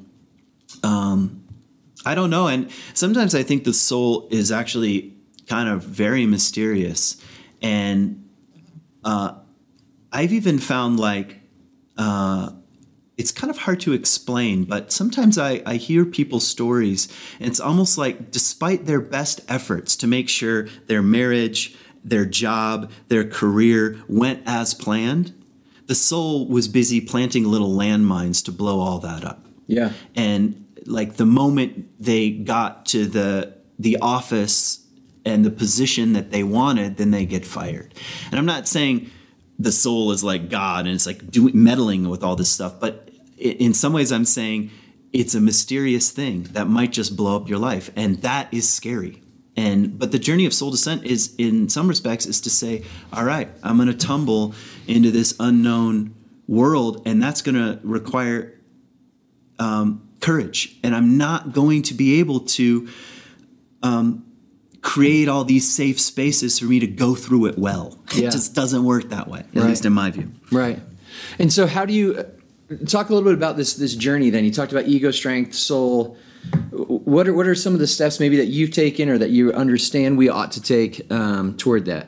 [0.84, 1.44] um,
[2.06, 2.48] I don't know.
[2.48, 5.14] And sometimes I think the soul is actually
[5.48, 7.18] kind of very mysterious.
[7.62, 8.30] And
[9.04, 9.34] uh,
[10.12, 11.39] I've even found like,
[12.00, 12.52] uh,
[13.18, 17.60] it's kind of hard to explain, but sometimes I, I hear people's stories, and it's
[17.60, 23.98] almost like, despite their best efforts to make sure their marriage, their job, their career
[24.08, 25.34] went as planned,
[25.88, 29.92] the soul was busy planting little landmines to blow all that up Yeah.
[30.16, 34.86] and like the moment they got to the the office
[35.26, 37.94] and the position that they wanted, then they get fired.
[38.32, 39.10] And I'm not saying
[39.60, 43.10] the soul is like God and it's like doing meddling with all this stuff, but
[43.40, 44.72] in some ways, I'm saying
[45.14, 49.22] it's a mysterious thing that might just blow up your life, and that is scary.
[49.56, 53.24] And but the journey of soul descent is, in some respects, is to say, all
[53.24, 54.54] right, I'm going to tumble
[54.88, 56.16] into this unknown
[56.48, 58.60] world, and that's going to require
[59.58, 62.90] um, courage, and I'm not going to be able to
[63.84, 64.26] um,
[64.82, 67.98] create all these safe spaces for me to go through it well.
[68.16, 68.28] Yeah.
[68.28, 69.66] It just doesn't work that way, at Right.
[69.70, 70.32] least in my view.
[70.52, 70.80] Right.
[71.38, 72.24] And so, how do you uh,
[72.86, 74.30] talk a little bit about this this journey?
[74.32, 76.18] Then you talked about ego, strength, soul.
[76.72, 79.52] What are what are some of the steps maybe that you've taken or that you
[79.54, 82.08] understand we ought to take um, toward that?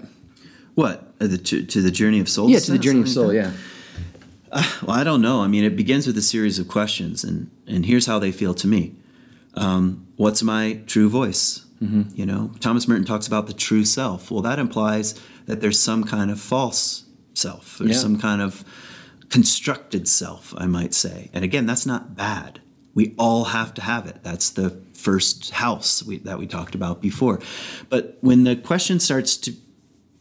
[0.75, 2.49] What Uh, the, to, to the journey of soul?
[2.49, 3.27] Yeah, to the journey of soul.
[3.27, 3.51] like Yeah.
[4.53, 4.81] that?
[4.87, 5.41] Well, I don't know.
[5.41, 8.53] I mean, it begins with a series of questions, and and here's how they feel
[8.55, 8.95] to me.
[9.55, 11.65] Um, what's my true voice?
[11.81, 12.03] Mm-hmm.
[12.13, 14.29] You know, Thomas Merton talks about the true self.
[14.29, 17.77] Well, that implies that there's some kind of false self.
[17.79, 17.97] There's Yeah.
[17.97, 18.63] some kind of
[19.29, 21.29] constructed self, I might say.
[21.33, 22.59] And again, that's not bad.
[22.93, 24.17] We all have to have it.
[24.21, 27.39] That's the first house we, that we talked about before.
[27.89, 29.53] But when the question starts to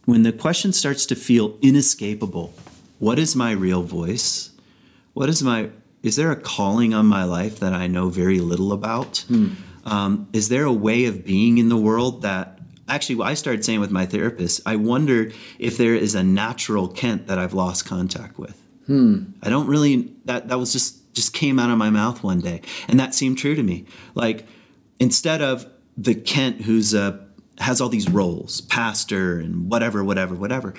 [0.05, 2.53] when the question starts to feel inescapable,
[2.97, 4.49] what is my real voice?
[5.13, 5.69] What is my
[6.01, 9.19] is there a calling on my life that I know very little about?
[9.27, 9.49] Hmm.
[9.85, 13.79] Um, is there a way of being in the world that actually I started saying
[13.79, 18.37] with my therapist, I wonder if there is a natural Kent that I've lost contact
[18.37, 18.61] with.
[19.41, 22.61] I don't really that that was just just came out of my mouth one day,
[22.87, 23.85] and that seemed true to me.
[24.15, 24.45] Like
[24.99, 25.65] instead of
[25.97, 27.25] the Kent who's a
[27.59, 30.73] has all these roles, pastor and whatever, whatever, whatever.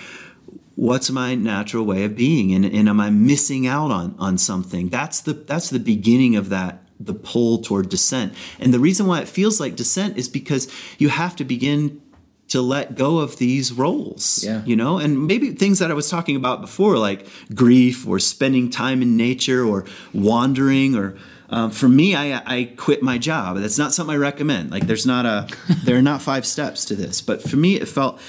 [0.74, 4.88] What's my natural way of being, and, and am I missing out on on something?
[4.88, 8.34] That's the that's the beginning of that the pull toward descent.
[8.60, 12.00] And the reason why it feels like descent is because you have to begin
[12.48, 14.62] to let go of these roles Yeah.
[14.66, 14.98] you know?
[14.98, 19.16] And maybe things that i was talking about before like grief or spending time in
[19.16, 21.16] nature or wandering or
[21.48, 23.58] um, for me I, I quit my job.
[23.58, 24.70] That's not something i recommend.
[24.70, 25.48] Like there's not a
[25.84, 27.20] there are not five steps to this.
[27.22, 28.20] But for me it felt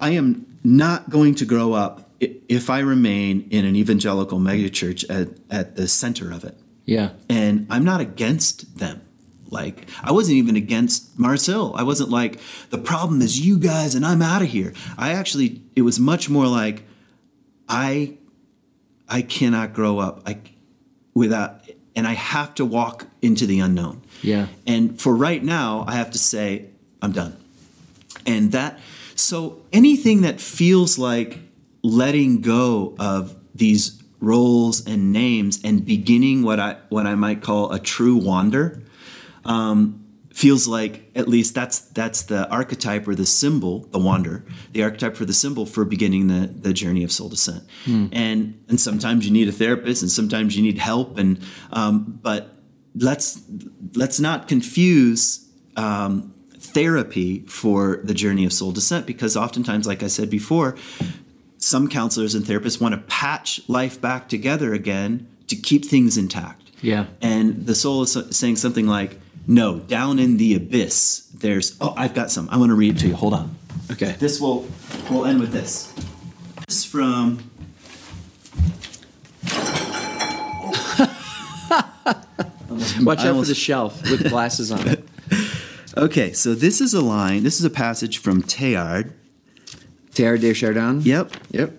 [0.00, 5.28] i am not going to grow up if i remain in an evangelical megachurch at,
[5.50, 7.10] at the center of it Yeah.
[7.28, 9.02] and I'm not against them.
[9.50, 11.74] Like I wasn't even against Mars Hill.
[11.76, 14.72] I wasn't like the problem is you guys and I'm out of here.
[14.96, 16.84] I actually it was much more like
[17.68, 18.16] I
[19.08, 20.38] I cannot grow up I
[21.14, 24.02] without and I have to walk into the unknown.
[24.22, 24.46] Yeah.
[24.66, 26.70] And for right now, I have to say
[27.02, 27.36] I'm done.
[28.24, 28.78] And that
[29.14, 31.40] so anything that feels like
[31.82, 37.72] letting go of these roles and names and beginning what I what I might call
[37.72, 38.82] a true wander
[39.44, 40.02] um,
[40.32, 45.16] feels like at least that's that's the archetype or the symbol, the wander, the archetype
[45.16, 47.64] for the symbol for beginning the the journey of soul descent.
[48.12, 51.40] And and sometimes you need a therapist, and sometimes you need help, and
[51.72, 52.56] um, but
[52.94, 53.42] let's
[53.94, 55.48] let's not confuse.
[55.76, 60.76] Um, therapy for the journey of soul descent because oftentimes like i said before
[61.62, 66.70] some counselors and therapists want to patch life back together again to keep things intact
[66.80, 67.06] Yeah.
[67.20, 72.14] and the soul is saying something like, no, down in the abyss, there's, oh, I've
[72.14, 72.48] got some.
[72.50, 73.14] I want to read it to you.
[73.14, 73.56] Hold on.
[73.90, 74.14] Okay.
[74.18, 74.66] This will,
[75.10, 75.92] we'll end with this.
[76.68, 77.50] This is from,
[83.02, 85.04] Watch out for the shelf with glasses on it.
[85.96, 89.12] okay, so this is a line, this is a passage from Teilhard.
[90.14, 91.00] Teilhard de Chardin.
[91.00, 91.32] Yep.
[91.50, 91.72] Yep.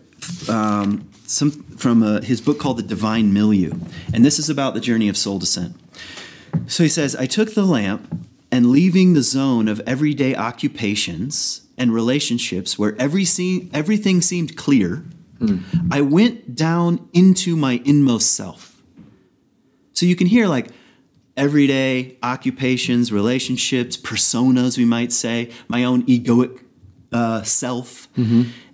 [1.26, 3.74] some from uh, his book called The Divine Milieu,
[4.14, 5.76] and this is about the journey of soul descent.
[6.68, 11.94] So he says, "I took the lamp, and leaving the zone of everyday occupations and
[11.94, 15.04] relationships where every se- everything seemed clear,
[15.92, 18.82] I went down into my inmost self."
[19.94, 20.68] So you can hear like
[21.36, 26.60] everyday occupations, relationships, personas, we might say, my own egoic
[27.14, 28.08] uh, self.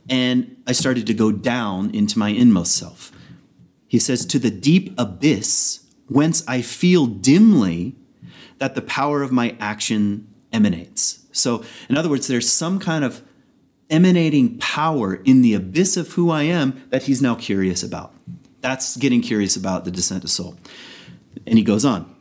[0.09, 3.11] And I started to go down into my inmost self.
[3.87, 7.95] He says, to the deep abyss, whence I feel dimly
[8.57, 11.25] that the power of my action emanates.
[11.31, 13.21] So, in other words, there's some kind of
[13.89, 18.13] emanating power in the abyss of who I am that he's now curious about.
[18.61, 20.57] That's getting curious about the descent of soul.
[21.47, 22.13] And he goes on.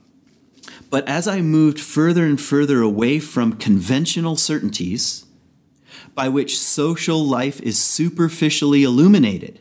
[0.91, 5.27] But as I moved further and further away from conventional certainties
[6.19, 9.61] by which social life is superficially illuminated,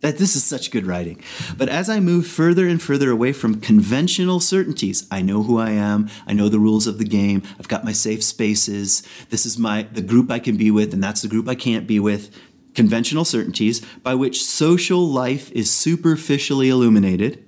[0.00, 1.22] That this is such good writing.
[1.58, 5.72] But as I move further and further away from conventional certainties, I know who I
[5.72, 9.58] am, I know the rules of the game, I've got my safe spaces, this is
[9.58, 12.34] my the group I can be with, and that's the group I can't be with.
[12.74, 17.44] Conventional certainties by which social life is superficially illuminated.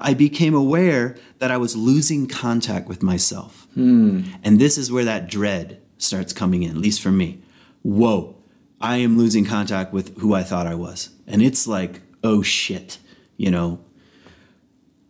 [0.00, 3.68] I became aware that I was losing contact with myself.
[3.74, 4.22] Hmm.
[4.42, 7.39] And this is where that dread starts coming in, at least for me.
[7.82, 8.36] Whoa,
[8.80, 11.10] I am losing contact with who I thought I was.
[11.26, 12.98] And it's like, oh shit,
[13.36, 13.80] you know.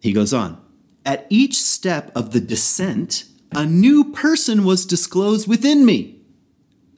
[0.01, 0.61] He goes on.
[1.05, 6.21] At each step of the descent, a new person was disclosed within me.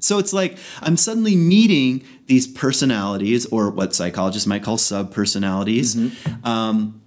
[0.01, 5.97] So it's like I'm suddenly meeting these personalities, or what psychologists might call sub personalities,
[6.45, 7.01] um,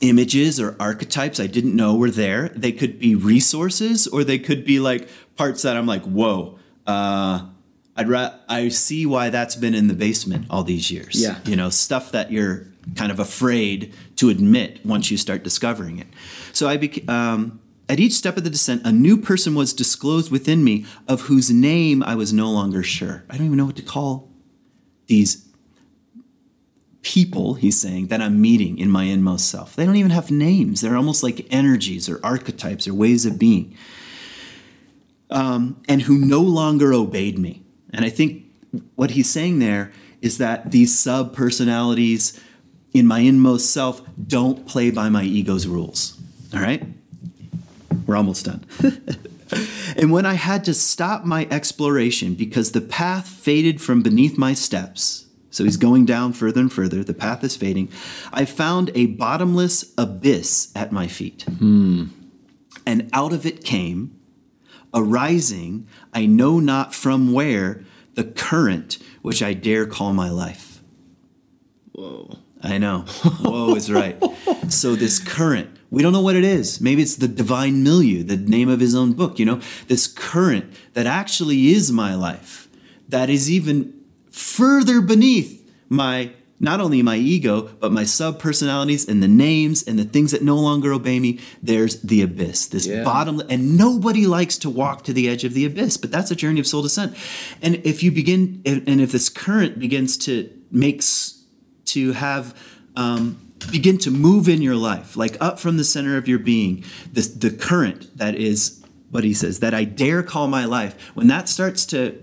[0.00, 2.50] images or archetypes I didn't know were there.
[2.50, 6.58] They could be resources, or they could be like parts that I'm like, whoa.
[6.86, 7.46] Uh,
[7.96, 11.20] I'd ra- I see why that's been in the basement all these years.
[11.22, 11.38] Yeah.
[11.44, 12.66] you know, stuff that you're
[12.96, 16.08] kind of afraid to admit once you start discovering it.
[16.52, 17.08] So I became.
[17.08, 21.22] Um, at each step of the descent, a new person was disclosed within me of
[21.22, 23.24] whose name I was no longer sure.
[23.28, 24.30] I don't even know what to call
[25.06, 25.46] these
[27.02, 29.76] people, he's saying, that I'm meeting in my inmost self.
[29.76, 30.80] They don't even have names.
[30.80, 33.76] They're almost like energies or archetypes or ways of being.
[35.30, 37.63] Um, and who no longer obeyed me.
[37.94, 38.44] And I think
[38.96, 42.40] what he's saying there is that these sub personalities
[42.92, 46.18] in my inmost self don't play by my ego's rules.
[46.52, 46.82] All right?
[48.06, 48.64] We're almost done.
[49.96, 54.54] and when I had to stop my exploration because the path faded from beneath my
[54.54, 57.88] steps, so he's going down further and further, the path is fading,
[58.32, 61.42] I found a bottomless abyss at my feet.
[61.42, 62.06] Hmm.
[62.86, 64.18] And out of it came,
[64.92, 67.84] arising, I know not from where,
[68.14, 70.80] the current which I dare call my life.
[71.92, 72.38] Whoa.
[72.62, 73.00] I know.
[73.40, 74.22] Whoa is right.
[74.68, 76.80] so this current, we don't know what it is.
[76.80, 80.72] Maybe it's the divine milieu, the name of his own book, you know, this current
[80.94, 82.68] that actually is my life,
[83.08, 83.92] that is even
[84.30, 89.98] further beneath my not only my ego, but my sub personalities and the names and
[89.98, 91.40] the things that no longer obey me.
[91.62, 93.02] There's the abyss, this Yeah.
[93.04, 96.36] bottom, and nobody likes to walk to the edge of the abyss, but that's a
[96.36, 97.14] journey of soul descent.
[97.60, 101.42] And if you begin, and if this current begins to make s-
[101.86, 102.54] to have
[102.96, 103.36] um,
[103.72, 107.26] begin to move in your life, like up from the center of your being, this
[107.28, 108.80] the current that is
[109.10, 110.94] what he says that I dare call my life.
[111.14, 112.14] When that starts to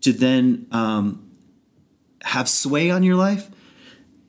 [0.00, 1.23] to then um,
[2.24, 3.48] have sway on your life,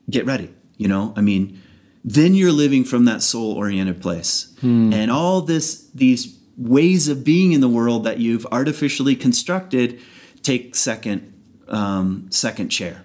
[0.08, 0.50] get ready.
[0.76, 1.60] You know, I mean,
[2.04, 7.52] then you're living from that soul oriented place, and all this these ways of being
[7.52, 10.00] in the world that you've artificially constructed
[10.42, 11.32] take second
[11.68, 13.02] um, second chair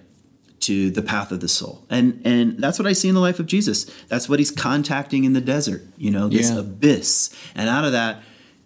[0.60, 1.84] to the path of the soul.
[1.90, 3.84] And and that's what I see in the life of Jesus.
[4.08, 6.58] That's what he's contacting in the desert, you know, this Yeah.
[6.60, 7.30] abyss.
[7.56, 8.22] And out of that,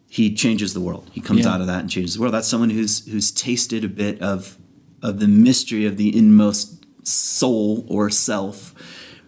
[0.08, 1.08] he changes the world.
[1.12, 1.54] He comes Yeah.
[1.54, 2.34] out of that and changes the world.
[2.34, 4.58] That's someone who's who's tasted a bit of
[5.02, 8.74] of the mystery of the inmost soul or self,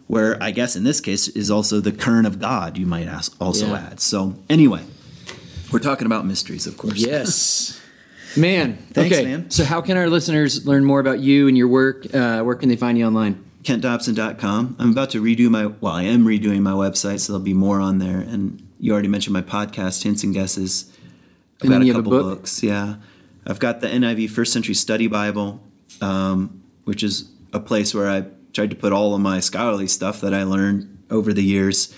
[0.07, 3.35] where I guess in this case is also the current of God, you might ask,
[3.41, 3.89] also Yeah.
[3.91, 4.01] add.
[4.01, 4.83] So anyway,
[5.71, 6.97] we're talking about mysteries, of course.
[6.97, 7.81] Yes.
[8.37, 8.77] Man.
[8.93, 9.25] Thanks, okay.
[9.25, 9.51] man.
[9.51, 12.07] So, how can our listeners learn more about you and your work?
[12.15, 13.43] Uh, where can they find you online?
[13.65, 14.77] KentDobson.com.
[14.79, 17.81] I'm about to redo my, well, I am redoing my website, so there'll be more
[17.81, 18.19] on there.
[18.19, 20.93] And you already mentioned my podcast, Hints and Guesses.
[21.63, 22.39] I've And got a couple book?
[22.39, 22.97] books, yeah.
[23.49, 25.61] I've got the NIV First Century Study Bible,
[26.03, 30.21] um, which is a place where I tried to put all of my scholarly stuff
[30.21, 31.95] that I learned over the years.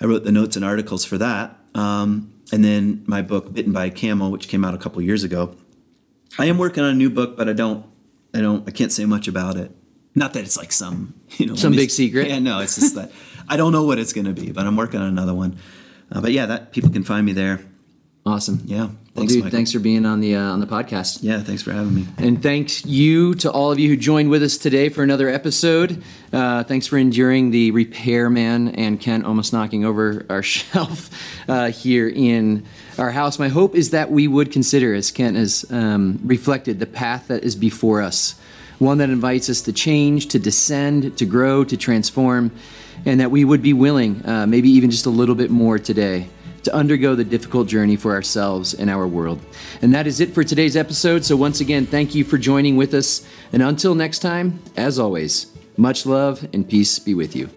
[0.00, 1.58] I wrote the notes and articles for that.
[1.74, 5.24] Um, and then my book, Bitten by a Camel, which came out a couple years
[5.24, 5.56] ago.
[6.38, 7.86] I am working on a new book, but I don't,
[8.34, 9.72] I don't, I can't say much about it.
[10.14, 12.28] Not that it's like some, you know, Some big secret?
[12.28, 13.10] Yeah, no, it's just that
[13.48, 15.58] I don't know what it's going to be, but I'm working on another one.
[16.12, 17.60] Uh, but yeah, that people can find me there.
[18.26, 18.62] Awesome.
[18.64, 19.56] Yeah, Well, thanks, dude, Michael.
[19.56, 21.18] thanks for being on the uh, on the podcast.
[21.22, 22.08] Yeah, thanks for having me.
[22.18, 26.02] And thanks you to all of you who joined with us today for another episode.
[26.32, 31.10] Uh, thanks for enduring the repairman and Kent almost knocking over our shelf
[31.48, 32.66] uh, here in
[32.98, 33.38] our house.
[33.38, 37.44] My hope is that we would consider, as Kent has um, reflected, the path that
[37.44, 38.34] is before us,
[38.80, 42.50] one that invites us to change, to descend, to grow, to transform,
[43.06, 46.30] and that we would be willing, uh, maybe even just a little bit more today
[46.64, 49.40] to undergo the difficult journey for ourselves and our world.
[49.82, 51.24] And that is it for today's episode.
[51.24, 53.26] So, once again, thank you for joining with us.
[53.52, 57.48] And until next time, as always, much love and peace be with you.